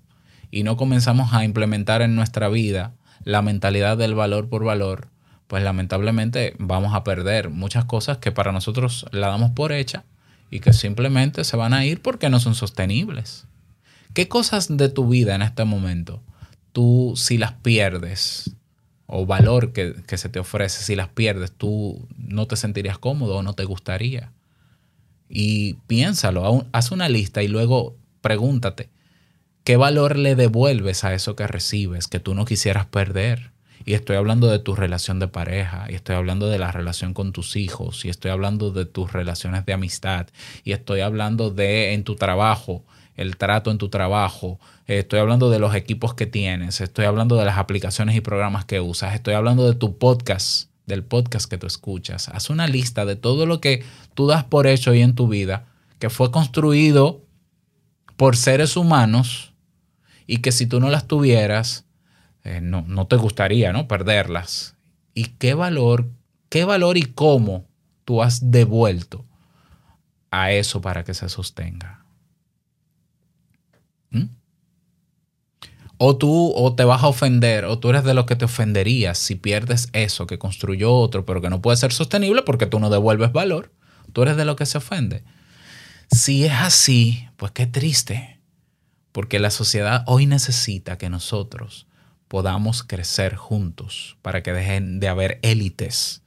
y 0.51 0.63
no 0.63 0.77
comenzamos 0.77 1.33
a 1.33 1.45
implementar 1.45 2.03
en 2.03 2.15
nuestra 2.15 2.49
vida 2.49 2.95
la 3.25 3.43
mentalidad 3.43 3.97
del 3.97 4.15
valor 4.15 4.49
por 4.49 4.65
valor, 4.65 5.09
pues 5.47 5.63
lamentablemente 5.63 6.55
vamos 6.59 6.95
a 6.95 7.05
perder 7.05 7.51
muchas 7.51 7.85
cosas 7.85 8.19
que 8.19 8.33
para 8.33 8.53
nosotros 8.53 9.07
la 9.13 9.29
damos 9.29 9.53
por 9.53 9.73
hecha 9.73 10.05
y 10.51 10.61
que 10.61 10.73
simplemente 10.73 11.45
se 11.45 11.57
van 11.57 11.75
a 11.75 11.85
ir 11.85 12.03
porque 12.03 12.29
no 12.31 12.41
son 12.41 12.55
sostenibles. 12.55 13.47
¿Qué 14.15 14.29
cosas 14.29 14.77
de 14.77 14.89
tu 14.89 15.09
vida 15.09 15.35
en 15.35 15.43
este 15.43 15.65
momento 15.65 16.23
tú 16.73 17.15
si 17.17 17.39
las 17.39 17.53
pierdes 17.53 18.57
o 19.07 19.27
valor 19.27 19.73
que, 19.73 19.95
que 20.07 20.19
se 20.19 20.29
te 20.29 20.39
ofrece, 20.39 20.83
si 20.83 20.97
las 20.97 21.09
pierdes, 21.09 21.53
tú 21.53 22.09
no 22.17 22.47
te 22.47 22.57
sentirías 22.57 22.99
cómodo 22.99 23.37
o 23.37 23.43
no 23.43 23.55
te 23.55 23.65
gustaría? 23.65 24.33
Y 25.29 25.75
piénsalo, 25.87 26.67
haz 26.73 26.91
una 26.93 27.09
lista 27.09 27.43
y 27.43 27.49
luego 27.49 27.97
pregúntate, 28.21 28.91
¿qué 29.67 29.77
valor 29.77 30.17
le 30.17 30.37
devuelves 30.37 31.03
a 31.03 31.13
eso 31.13 31.35
que 31.35 31.49
recibes 31.49 32.07
que 32.07 32.21
tú 32.21 32.37
no 32.37 32.45
quisieras 32.45 32.87
perder? 32.87 33.51
Y 33.85 33.95
estoy 33.95 34.15
hablando 34.15 34.47
de 34.47 34.61
tu 34.61 34.77
relación 34.77 35.19
de 35.19 35.27
pareja, 35.27 35.87
y 35.89 35.97
estoy 35.97 36.15
hablando 36.15 36.47
de 36.47 36.61
la 36.61 36.71
relación 36.71 37.15
con 37.15 37.33
tus 37.33 37.57
hijos, 37.57 38.05
y 38.05 38.09
estoy 38.09 38.31
hablando 38.31 38.71
de 38.71 38.87
tus 38.87 39.13
relaciones 39.13 39.67
de 39.67 39.73
amistad, 39.73 40.29
y 40.63 40.71
estoy 40.71 41.01
hablando 41.01 41.51
de 41.51 41.95
en 41.95 42.05
tu 42.05 42.15
trabajo, 42.15 42.85
el 43.17 43.37
trato 43.39 43.73
en 43.73 43.79
tu 43.79 43.89
trabajo, 43.89 44.61
estoy 44.87 45.19
hablando 45.19 45.51
de 45.51 45.59
los 45.59 45.75
equipos 45.75 46.15
que 46.15 46.27
tienes, 46.27 46.81
estoy 46.81 47.05
hablando 47.05 47.35
de 47.35 47.45
las 47.45 47.59
aplicaciones 47.59 48.15
y 48.15 48.21
programas 48.21 48.67
que 48.67 48.79
usas, 48.79 49.17
estoy 49.17 49.35
hablando 49.35 49.67
de 49.67 49.75
tu 49.75 49.99
podcast, 49.99 50.71
del 50.87 51.03
podcast 51.03 51.51
que 51.51 51.59
tú 51.59 51.67
escuchas. 51.67 52.29
Haz 52.29 52.51
una 52.51 52.69
lista 52.69 53.05
de 53.05 53.17
todo 53.17 53.47
lo 53.47 53.61
que 53.61 53.83
tú 54.15 54.29
das 54.29 54.45
por 54.45 54.69
hecho 54.69 54.93
hoy 54.93 55.03
en 55.03 55.17
tu 55.17 55.27
vida, 55.27 55.67
que 55.99 56.09
fue 56.09 56.31
construido 56.31 57.25
por 58.17 58.37
seres 58.37 58.77
humanos 58.77 59.55
y 60.27 60.39
que 60.39 60.53
si 60.53 60.67
tú 60.67 60.81
no 60.81 60.91
las 60.91 61.07
tuvieras, 61.07 61.85
eh, 62.45 62.61
no, 62.61 62.85
no 62.87 63.07
te 63.07 63.17
gustaría 63.17 63.73
¿no? 63.73 63.89
perderlas. 63.89 64.77
¿Y 65.15 65.25
qué 65.39 65.55
valor, 65.55 66.09
qué 66.49 66.65
valor 66.65 66.97
y 66.97 67.03
cómo 67.03 67.67
tú 68.05 68.23
has 68.23 68.51
devuelto 68.51 69.25
a 70.31 70.53
eso 70.53 70.81
para 70.81 71.05
que 71.05 71.15
se 71.15 71.29
sostenga? 71.29 72.05
¿Mm? 74.11 74.27
O 75.99 76.17
tú 76.17 76.53
o 76.55 76.75
te 76.75 76.85
vas 76.85 77.03
a 77.03 77.09
ofender, 77.09 77.65
o 77.65 77.79
tú 77.79 77.89
eres 77.89 78.05
de 78.05 78.13
los 78.13 78.27
que 78.27 78.37
te 78.37 78.45
ofenderías 78.45 79.17
si 79.17 79.35
pierdes 79.35 79.89
eso 79.93 80.27
que 80.27 80.39
construyó 80.39 80.93
otro, 80.95 81.25
pero 81.25 81.41
que 81.41 81.49
no 81.49 81.63
puede 81.63 81.79
ser 81.79 81.93
sostenible 81.93 82.43
porque 82.43 82.67
tú 82.67 82.79
no 82.79 82.91
devuelves 82.91 83.33
valor. 83.33 83.73
Tú 84.13 84.23
eres 84.23 84.37
de 84.37 84.45
los 84.45 84.57
que 84.57 84.67
se 84.67 84.79
ofende. 84.79 85.25
Si 86.11 86.45
es 86.45 86.53
así, 86.53 87.29
pues 87.37 87.53
qué 87.53 87.67
triste. 87.67 88.36
Porque 89.17 89.39
la 89.39 89.49
sociedad 89.51 90.05
hoy 90.05 90.27
necesita 90.27 90.99
que 90.99 91.09
nosotros 91.09 91.87
podamos 92.29 92.83
crecer 92.83 93.35
juntos 93.35 94.19
para 94.21 94.43
que 94.43 94.53
dejen 94.53 95.01
de 95.01 95.09
haber 95.09 95.39
élites, 95.41 96.21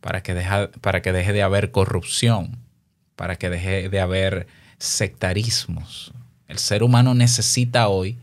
para 0.00 0.24
que, 0.24 0.34
deja- 0.34 0.72
para 0.80 1.02
que 1.02 1.12
deje 1.12 1.32
de 1.32 1.44
haber 1.44 1.70
corrupción, 1.70 2.58
para 3.14 3.36
que 3.36 3.48
deje 3.48 3.88
de 3.90 4.00
haber 4.00 4.48
sectarismos. 4.78 6.12
El 6.48 6.58
ser 6.58 6.82
humano 6.82 7.14
necesita 7.14 7.86
hoy 7.86 8.18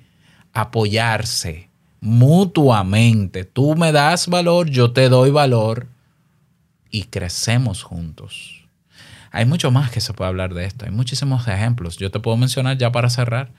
apoyarse 0.52 1.70
mutuamente. 2.02 3.46
Tú 3.46 3.78
me 3.78 3.94
das 3.94 4.28
valor, 4.28 4.70
yo 4.70 4.92
te 4.92 5.08
doy 5.08 5.30
valor 5.32 5.88
y 6.92 7.04
crecemos 7.06 7.84
juntos. 7.84 8.66
Hay 9.32 9.46
mucho 9.46 9.72
más 9.72 9.92
que 9.92 10.02
se 10.02 10.12
puede 10.12 10.28
hablar 10.28 10.54
de 10.54 10.66
esto. 10.66 10.84
Hay 10.84 10.92
muchísimos 10.92 11.48
ejemplos. 11.48 11.96
Yo 11.96 12.12
te 12.12 12.20
puedo 12.20 12.36
mencionar 12.36 12.78
ya 12.78 12.92
para 12.92 13.10
cerrar. 13.10 13.50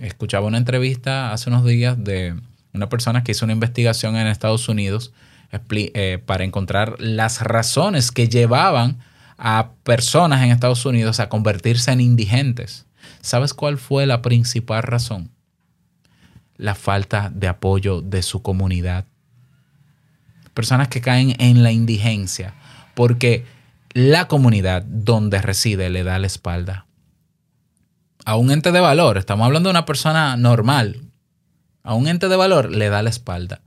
Escuchaba 0.00 0.46
una 0.46 0.58
entrevista 0.58 1.32
hace 1.32 1.50
unos 1.50 1.64
días 1.64 2.02
de 2.02 2.40
una 2.72 2.88
persona 2.88 3.24
que 3.24 3.32
hizo 3.32 3.44
una 3.44 3.54
investigación 3.54 4.16
en 4.16 4.26
Estados 4.26 4.68
Unidos 4.68 5.12
eh, 5.70 6.22
para 6.24 6.44
encontrar 6.44 6.96
las 7.00 7.42
razones 7.42 8.12
que 8.12 8.28
llevaban 8.28 8.98
a 9.38 9.70
personas 9.82 10.42
en 10.42 10.50
Estados 10.50 10.84
Unidos 10.84 11.20
a 11.20 11.28
convertirse 11.28 11.90
en 11.90 12.00
indigentes. 12.00 12.86
¿Sabes 13.22 13.54
cuál 13.54 13.78
fue 13.78 14.06
la 14.06 14.22
principal 14.22 14.82
razón? 14.82 15.30
La 16.56 16.74
falta 16.74 17.30
de 17.34 17.48
apoyo 17.48 18.00
de 18.02 18.22
su 18.22 18.42
comunidad. 18.42 19.04
Personas 20.54 20.88
que 20.88 21.00
caen 21.00 21.34
en 21.38 21.62
la 21.62 21.72
indigencia 21.72 22.54
porque 22.94 23.46
la 23.92 24.28
comunidad 24.28 24.82
donde 24.82 25.40
reside 25.40 25.88
le 25.88 26.02
da 26.02 26.18
la 26.18 26.26
espalda. 26.26 26.87
A 28.28 28.36
un 28.36 28.50
ente 28.50 28.72
de 28.72 28.80
valor, 28.80 29.16
estamos 29.16 29.46
hablando 29.46 29.68
de 29.68 29.70
una 29.70 29.86
persona 29.86 30.36
normal, 30.36 31.00
a 31.82 31.94
un 31.94 32.06
ente 32.08 32.28
de 32.28 32.36
valor 32.36 32.70
le 32.70 32.90
da 32.90 33.02
la 33.02 33.08
espalda. 33.08 33.62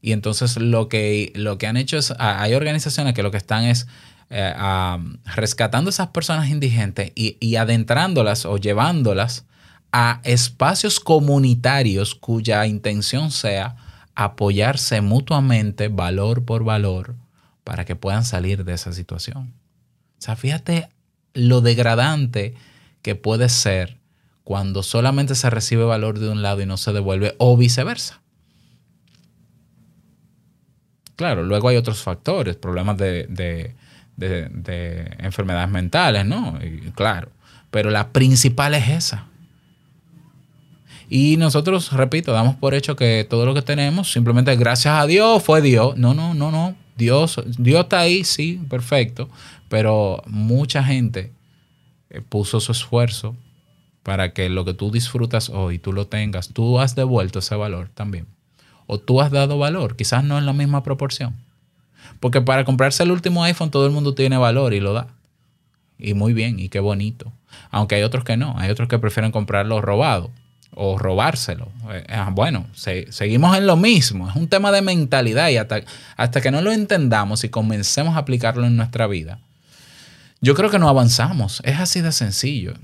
Y 0.00 0.12
entonces 0.12 0.56
lo 0.56 0.88
que, 0.88 1.30
lo 1.34 1.58
que 1.58 1.66
han 1.66 1.76
hecho 1.76 1.98
es, 1.98 2.14
hay 2.18 2.54
organizaciones 2.54 3.12
que 3.12 3.22
lo 3.22 3.30
que 3.30 3.36
están 3.36 3.64
es 3.64 3.86
eh, 4.30 4.50
ah, 4.56 4.98
rescatando 5.34 5.90
a 5.90 5.92
esas 5.92 6.08
personas 6.08 6.48
indigentes 6.48 7.12
y, 7.14 7.36
y 7.38 7.56
adentrándolas 7.56 8.46
o 8.46 8.56
llevándolas 8.56 9.44
a 9.92 10.22
espacios 10.24 10.98
comunitarios 10.98 12.14
cuya 12.14 12.64
intención 12.64 13.30
sea 13.30 13.76
apoyarse 14.14 15.02
mutuamente, 15.02 15.88
valor 15.88 16.46
por 16.46 16.64
valor, 16.64 17.14
para 17.62 17.84
que 17.84 17.94
puedan 17.94 18.24
salir 18.24 18.64
de 18.64 18.72
esa 18.72 18.94
situación. 18.94 19.52
O 20.18 20.22
sea, 20.22 20.34
fíjate 20.34 20.88
lo 21.34 21.60
degradante 21.60 22.54
que 23.06 23.14
puede 23.14 23.48
ser 23.48 23.98
cuando 24.42 24.82
solamente 24.82 25.36
se 25.36 25.48
recibe 25.48 25.84
valor 25.84 26.18
de 26.18 26.28
un 26.28 26.42
lado 26.42 26.60
y 26.60 26.66
no 26.66 26.76
se 26.76 26.92
devuelve, 26.92 27.36
o 27.38 27.56
viceversa. 27.56 28.20
Claro, 31.14 31.44
luego 31.44 31.68
hay 31.68 31.76
otros 31.76 32.02
factores, 32.02 32.56
problemas 32.56 32.96
de, 32.98 33.26
de- 33.28 33.76
de- 34.16 34.48
de 34.48 35.14
enfermedades 35.20 35.70
mentales, 35.70 36.26
¿no? 36.26 36.58
Y 36.60 36.90
claro, 36.96 37.30
pero 37.70 37.90
la 37.90 38.08
principal 38.08 38.74
es 38.74 38.88
esa. 38.88 39.26
Y 41.08 41.36
nosotros, 41.36 41.92
repito, 41.92 42.32
damos 42.32 42.56
por 42.56 42.74
hecho 42.74 42.96
que 42.96 43.24
todo 43.30 43.46
lo 43.46 43.54
que 43.54 43.62
tenemos, 43.62 44.10
simplemente 44.10 44.56
gracias 44.56 44.94
a 45.00 45.06
Dios, 45.06 45.44
fue 45.44 45.62
Dios. 45.62 45.96
No, 45.96 46.12
no, 46.12 46.34
no, 46.34 46.50
no. 46.50 46.74
Dios, 46.96 47.40
Dios 47.56 47.82
está 47.84 48.00
ahí, 48.00 48.24
sí, 48.24 48.60
perfecto. 48.68 49.28
Pero 49.68 50.24
mucha 50.26 50.82
gente 50.82 51.30
puso 52.22 52.60
su 52.60 52.72
esfuerzo 52.72 53.36
para 54.02 54.32
que 54.32 54.48
lo 54.48 54.64
que 54.64 54.74
tú 54.74 54.90
disfrutas 54.90 55.48
hoy, 55.50 55.78
tú 55.78 55.92
lo 55.92 56.06
tengas. 56.06 56.48
Tú 56.48 56.78
has 56.80 56.94
devuelto 56.94 57.40
ese 57.40 57.54
valor 57.56 57.88
también. 57.94 58.26
O 58.86 58.98
tú 58.98 59.20
has 59.20 59.30
dado 59.32 59.58
valor, 59.58 59.96
quizás 59.96 60.22
no 60.22 60.38
en 60.38 60.46
la 60.46 60.52
misma 60.52 60.82
proporción. 60.82 61.34
Porque 62.20 62.40
para 62.40 62.64
comprarse 62.64 63.02
el 63.02 63.10
último 63.10 63.42
iPhone 63.42 63.70
todo 63.70 63.84
el 63.86 63.92
mundo 63.92 64.14
tiene 64.14 64.36
valor 64.36 64.74
y 64.74 64.80
lo 64.80 64.92
da. 64.92 65.08
Y 65.98 66.14
muy 66.14 66.32
bien, 66.34 66.60
y 66.60 66.68
qué 66.68 66.78
bonito. 66.78 67.32
Aunque 67.70 67.96
hay 67.96 68.02
otros 68.02 68.22
que 68.22 68.36
no, 68.36 68.54
hay 68.58 68.70
otros 68.70 68.88
que 68.88 68.98
prefieren 68.98 69.32
comprarlo 69.32 69.80
robado 69.80 70.30
o 70.78 70.98
robárselo. 70.98 71.68
Eh, 71.90 72.04
ah, 72.10 72.30
bueno, 72.32 72.66
se- 72.74 73.10
seguimos 73.10 73.56
en 73.56 73.66
lo 73.66 73.76
mismo. 73.76 74.28
Es 74.28 74.36
un 74.36 74.46
tema 74.46 74.70
de 74.72 74.82
mentalidad 74.82 75.48
y 75.48 75.56
hasta 75.56 76.40
que 76.40 76.50
no 76.50 76.60
lo 76.60 76.70
entendamos 76.70 77.42
y 77.44 77.48
comencemos 77.48 78.14
a 78.14 78.18
aplicarlo 78.18 78.66
en 78.66 78.76
nuestra 78.76 79.06
vida, 79.06 79.40
yo 80.40 80.54
creo 80.54 80.70
que 80.70 80.78
no 80.78 80.88
avanzamos. 80.88 81.60
Es 81.64 81.78
así 81.78 82.00
de 82.00 82.12
sencillo. 82.12 82.74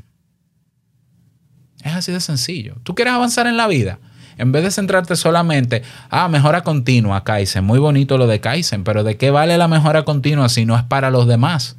Es 1.83 1.93
así 1.93 2.13
de 2.13 2.21
sencillo. 2.21 2.77
¿Tú 2.83 2.95
quieres 2.95 3.15
avanzar 3.15 3.47
en 3.47 3.57
la 3.57 3.67
vida? 3.67 3.99
En 4.39 4.53
vez 4.53 4.63
de 4.65 4.71
centrarte 4.71 5.15
solamente, 5.17 5.83
ah, 6.09 6.29
mejora 6.29 6.63
continua, 6.63 7.23
Kaizen. 7.25 7.65
Muy 7.65 7.79
bonito 7.79 8.17
lo 8.19 8.27
de 8.27 8.41
Kaizen, 8.41 8.85
pero 8.85 9.05
¿de 9.05 9.17
qué 9.17 9.31
vale 9.31 9.59
la 9.59 9.69
mejora 9.69 10.05
continua 10.05 10.49
si 10.49 10.65
no 10.65 10.77
es 10.77 10.83
para 10.83 11.11
los 11.11 11.27
demás? 11.27 11.77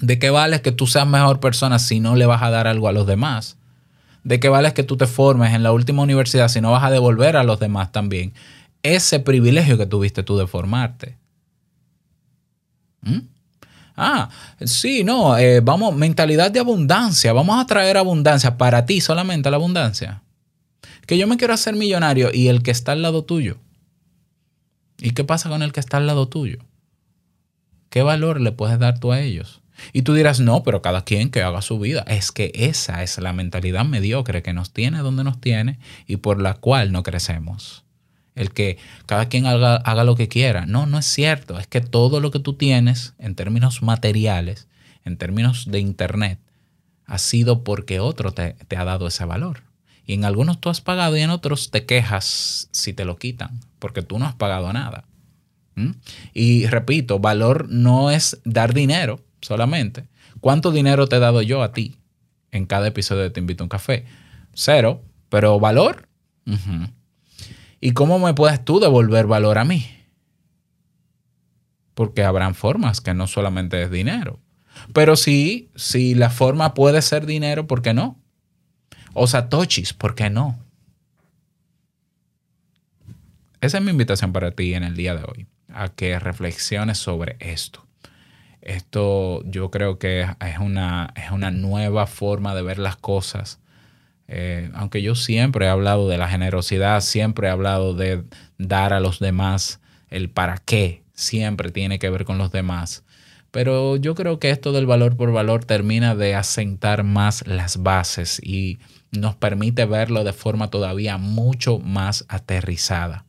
¿De 0.00 0.18
qué 0.18 0.30
vale 0.30 0.60
que 0.60 0.72
tú 0.72 0.86
seas 0.86 1.06
mejor 1.06 1.40
persona 1.40 1.78
si 1.78 2.00
no 2.00 2.16
le 2.16 2.26
vas 2.26 2.42
a 2.42 2.50
dar 2.50 2.66
algo 2.66 2.88
a 2.88 2.92
los 2.92 3.06
demás? 3.06 3.56
¿De 4.24 4.40
qué 4.40 4.48
vale 4.48 4.74
que 4.74 4.82
tú 4.82 4.96
te 4.96 5.06
formes 5.06 5.54
en 5.54 5.62
la 5.62 5.72
última 5.72 6.02
universidad 6.02 6.48
si 6.48 6.60
no 6.60 6.72
vas 6.72 6.84
a 6.84 6.90
devolver 6.90 7.36
a 7.36 7.44
los 7.44 7.60
demás 7.60 7.92
también 7.92 8.32
ese 8.82 9.20
privilegio 9.20 9.78
que 9.78 9.86
tuviste 9.86 10.22
tú 10.22 10.36
de 10.36 10.46
formarte? 10.46 11.16
¿Mm? 13.02 13.18
Ah, 14.00 14.30
sí, 14.64 15.02
no, 15.02 15.36
eh, 15.36 15.58
vamos, 15.58 15.92
mentalidad 15.96 16.52
de 16.52 16.60
abundancia, 16.60 17.32
vamos 17.32 17.60
a 17.60 17.66
traer 17.66 17.96
abundancia 17.96 18.56
para 18.56 18.86
ti 18.86 19.00
solamente 19.00 19.50
la 19.50 19.56
abundancia. 19.56 20.22
Que 21.04 21.18
yo 21.18 21.26
me 21.26 21.36
quiero 21.36 21.52
hacer 21.52 21.74
millonario 21.74 22.30
y 22.32 22.46
el 22.46 22.62
que 22.62 22.70
está 22.70 22.92
al 22.92 23.02
lado 23.02 23.24
tuyo. 23.24 23.58
¿Y 25.00 25.10
qué 25.10 25.24
pasa 25.24 25.48
con 25.48 25.64
el 25.64 25.72
que 25.72 25.80
está 25.80 25.96
al 25.96 26.06
lado 26.06 26.28
tuyo? 26.28 26.58
¿Qué 27.90 28.02
valor 28.02 28.40
le 28.40 28.52
puedes 28.52 28.78
dar 28.78 29.00
tú 29.00 29.10
a 29.10 29.20
ellos? 29.20 29.62
Y 29.92 30.02
tú 30.02 30.14
dirás, 30.14 30.38
no, 30.38 30.62
pero 30.62 30.80
cada 30.80 31.02
quien 31.02 31.30
que 31.30 31.42
haga 31.42 31.60
su 31.60 31.80
vida. 31.80 32.04
Es 32.06 32.30
que 32.30 32.52
esa 32.54 33.02
es 33.02 33.18
la 33.18 33.32
mentalidad 33.32 33.84
mediocre 33.84 34.44
que 34.44 34.52
nos 34.52 34.72
tiene 34.72 34.98
donde 34.98 35.24
nos 35.24 35.40
tiene 35.40 35.80
y 36.06 36.18
por 36.18 36.40
la 36.40 36.54
cual 36.54 36.92
no 36.92 37.02
crecemos. 37.02 37.84
El 38.38 38.52
que 38.52 38.78
cada 39.06 39.28
quien 39.28 39.46
haga, 39.46 39.76
haga 39.76 40.04
lo 40.04 40.16
que 40.16 40.28
quiera. 40.28 40.66
No, 40.66 40.86
no 40.86 40.98
es 40.98 41.06
cierto. 41.06 41.58
Es 41.58 41.66
que 41.66 41.80
todo 41.80 42.20
lo 42.20 42.30
que 42.30 42.38
tú 42.38 42.54
tienes 42.54 43.14
en 43.18 43.34
términos 43.34 43.82
materiales, 43.82 44.68
en 45.04 45.16
términos 45.16 45.70
de 45.70 45.80
Internet, 45.80 46.38
ha 47.06 47.18
sido 47.18 47.64
porque 47.64 48.00
otro 48.00 48.32
te, 48.32 48.52
te 48.68 48.76
ha 48.76 48.84
dado 48.84 49.06
ese 49.06 49.24
valor. 49.24 49.62
Y 50.08 50.14
en 50.14 50.24
algunos 50.24 50.58
tú 50.60 50.70
has 50.70 50.80
pagado 50.80 51.16
y 51.16 51.20
en 51.20 51.30
otros 51.30 51.70
te 51.70 51.84
quejas 51.84 52.68
si 52.72 52.94
te 52.94 53.04
lo 53.04 53.16
quitan, 53.16 53.60
porque 53.78 54.00
tú 54.02 54.18
no 54.18 54.26
has 54.26 54.34
pagado 54.34 54.72
nada. 54.72 55.04
¿Mm? 55.74 55.90
Y 56.32 56.66
repito, 56.66 57.18
valor 57.18 57.68
no 57.68 58.10
es 58.10 58.40
dar 58.44 58.72
dinero 58.72 59.20
solamente. 59.42 60.08
¿Cuánto 60.40 60.70
dinero 60.72 61.06
te 61.08 61.16
he 61.16 61.18
dado 61.18 61.42
yo 61.42 61.62
a 61.62 61.72
ti 61.72 61.96
en 62.52 62.66
cada 62.66 62.88
episodio 62.88 63.22
de 63.22 63.30
Te 63.30 63.40
invito 63.40 63.62
a 63.62 63.66
un 63.66 63.68
café? 63.68 64.06
Cero, 64.54 65.02
pero 65.28 65.60
valor. 65.60 66.08
¿Y 67.80 67.92
cómo 67.92 68.18
me 68.18 68.34
puedes 68.34 68.64
tú 68.64 68.80
devolver 68.80 69.26
valor 69.26 69.58
a 69.58 69.64
mí? 69.64 69.86
Porque 71.94 72.24
habrán 72.24 72.54
formas 72.54 73.00
que 73.00 73.14
no 73.14 73.26
solamente 73.26 73.82
es 73.82 73.90
dinero. 73.90 74.40
Pero 74.92 75.16
sí, 75.16 75.70
si 75.74 76.14
la 76.14 76.30
forma 76.30 76.74
puede 76.74 77.02
ser 77.02 77.26
dinero, 77.26 77.66
¿por 77.66 77.82
qué 77.82 77.94
no? 77.94 78.18
O 79.14 79.26
satoshis, 79.26 79.92
¿por 79.92 80.14
qué 80.14 80.30
no? 80.30 80.58
Esa 83.60 83.78
es 83.78 83.84
mi 83.84 83.90
invitación 83.90 84.32
para 84.32 84.52
ti 84.52 84.74
en 84.74 84.84
el 84.84 84.94
día 84.94 85.16
de 85.16 85.24
hoy, 85.24 85.46
a 85.72 85.88
que 85.88 86.18
reflexiones 86.18 86.98
sobre 86.98 87.36
esto. 87.40 87.84
Esto 88.60 89.42
yo 89.44 89.70
creo 89.70 89.98
que 89.98 90.22
es 90.22 90.58
una, 90.58 91.12
es 91.16 91.30
una 91.30 91.50
nueva 91.50 92.06
forma 92.06 92.54
de 92.54 92.62
ver 92.62 92.78
las 92.78 92.96
cosas. 92.96 93.60
Eh, 94.28 94.70
aunque 94.74 95.00
yo 95.02 95.14
siempre 95.14 95.66
he 95.66 95.68
hablado 95.68 96.08
de 96.08 96.18
la 96.18 96.28
generosidad, 96.28 97.00
siempre 97.00 97.48
he 97.48 97.50
hablado 97.50 97.94
de 97.94 98.22
dar 98.58 98.92
a 98.92 99.00
los 99.00 99.18
demás, 99.18 99.80
el 100.10 100.28
para 100.28 100.58
qué 100.58 101.02
siempre 101.14 101.70
tiene 101.70 101.98
que 101.98 102.10
ver 102.10 102.24
con 102.24 102.38
los 102.38 102.52
demás. 102.52 103.04
Pero 103.50 103.96
yo 103.96 104.14
creo 104.14 104.38
que 104.38 104.50
esto 104.50 104.72
del 104.72 104.86
valor 104.86 105.16
por 105.16 105.32
valor 105.32 105.64
termina 105.64 106.14
de 106.14 106.34
asentar 106.34 107.02
más 107.02 107.46
las 107.46 107.82
bases 107.82 108.40
y 108.44 108.78
nos 109.10 109.34
permite 109.36 109.86
verlo 109.86 110.22
de 110.22 110.34
forma 110.34 110.68
todavía 110.68 111.16
mucho 111.16 111.78
más 111.78 112.26
aterrizada. 112.28 113.24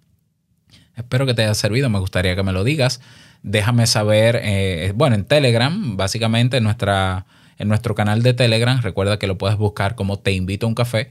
Espero 0.96 1.26
que 1.26 1.34
te 1.34 1.44
haya 1.44 1.54
servido, 1.54 1.90
me 1.90 2.00
gustaría 2.00 2.36
que 2.36 2.44
me 2.44 2.52
lo 2.52 2.66
digas. 2.66 3.00
Déjame 3.42 3.88
saber, 3.88 4.38
eh, 4.44 4.92
bueno, 4.94 5.16
en 5.16 5.24
Telegram, 5.24 5.96
básicamente 5.96 6.58
en, 6.58 6.66
nuestra, 6.66 7.26
en 7.60 7.68
nuestro 7.68 7.94
canal 7.94 8.24
de 8.24 8.34
Telegram, 8.34 8.82
recuerda 8.82 9.20
que 9.20 9.28
lo 9.28 9.38
puedes 9.38 9.58
buscar 9.58 9.96
como 9.96 10.18
Te 10.18 10.32
invito 10.32 10.66
a 10.66 10.70
un 10.70 10.76
café. 10.76 11.10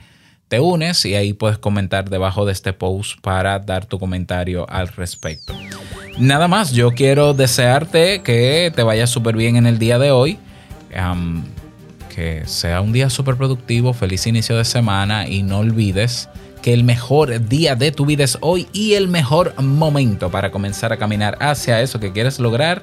Te 0.49 0.61
unes 0.61 1.05
y 1.05 1.15
ahí 1.15 1.35
puedes 1.35 1.59
comentar 1.59 2.09
debajo 2.09 2.47
de 2.47 2.53
este 2.53 2.73
post 2.73 3.21
para 3.21 3.59
dar 3.59 3.85
tu 3.85 3.99
comentario 3.99 4.69
al 4.71 4.89
respecto. 4.89 5.55
Nada 6.19 6.49
más, 6.49 6.73
yo 6.73 6.93
quiero 6.93 7.35
desearte 7.35 8.23
que 8.23 8.73
te 8.75 8.83
vaya 8.83 9.07
súper 9.07 9.37
bien 9.37 9.57
en 9.57 9.67
el 9.67 9.79
día 9.79 9.99
de 9.99 10.11
hoy. 10.11 10.39
Que 12.15 12.45
sea 12.47 12.81
un 12.81 12.93
día 12.93 13.11
súper 13.11 13.37
productivo, 13.37 13.93
feliz 13.93 14.27
inicio 14.27 14.57
de 14.57 14.65
semana 14.65 15.29
y 15.29 15.43
no 15.43 15.59
olvides 15.59 16.31
que 16.63 16.73
el 16.73 16.83
mejor 16.83 17.47
día 17.47 17.77
de 17.77 17.93
tu 17.93 18.07
vida 18.07 18.25
es 18.25 18.39
hoy 18.41 18.67
y 18.73 18.95
el 18.95 19.07
mejor 19.07 19.55
momento 19.63 20.31
para 20.31 20.51
comenzar 20.51 20.93
a 20.93 20.97
caminar 20.97 21.37
hacia 21.41 21.81
eso 21.83 22.01
que 22.01 22.11
quieres 22.11 22.41
lograr 22.41 22.83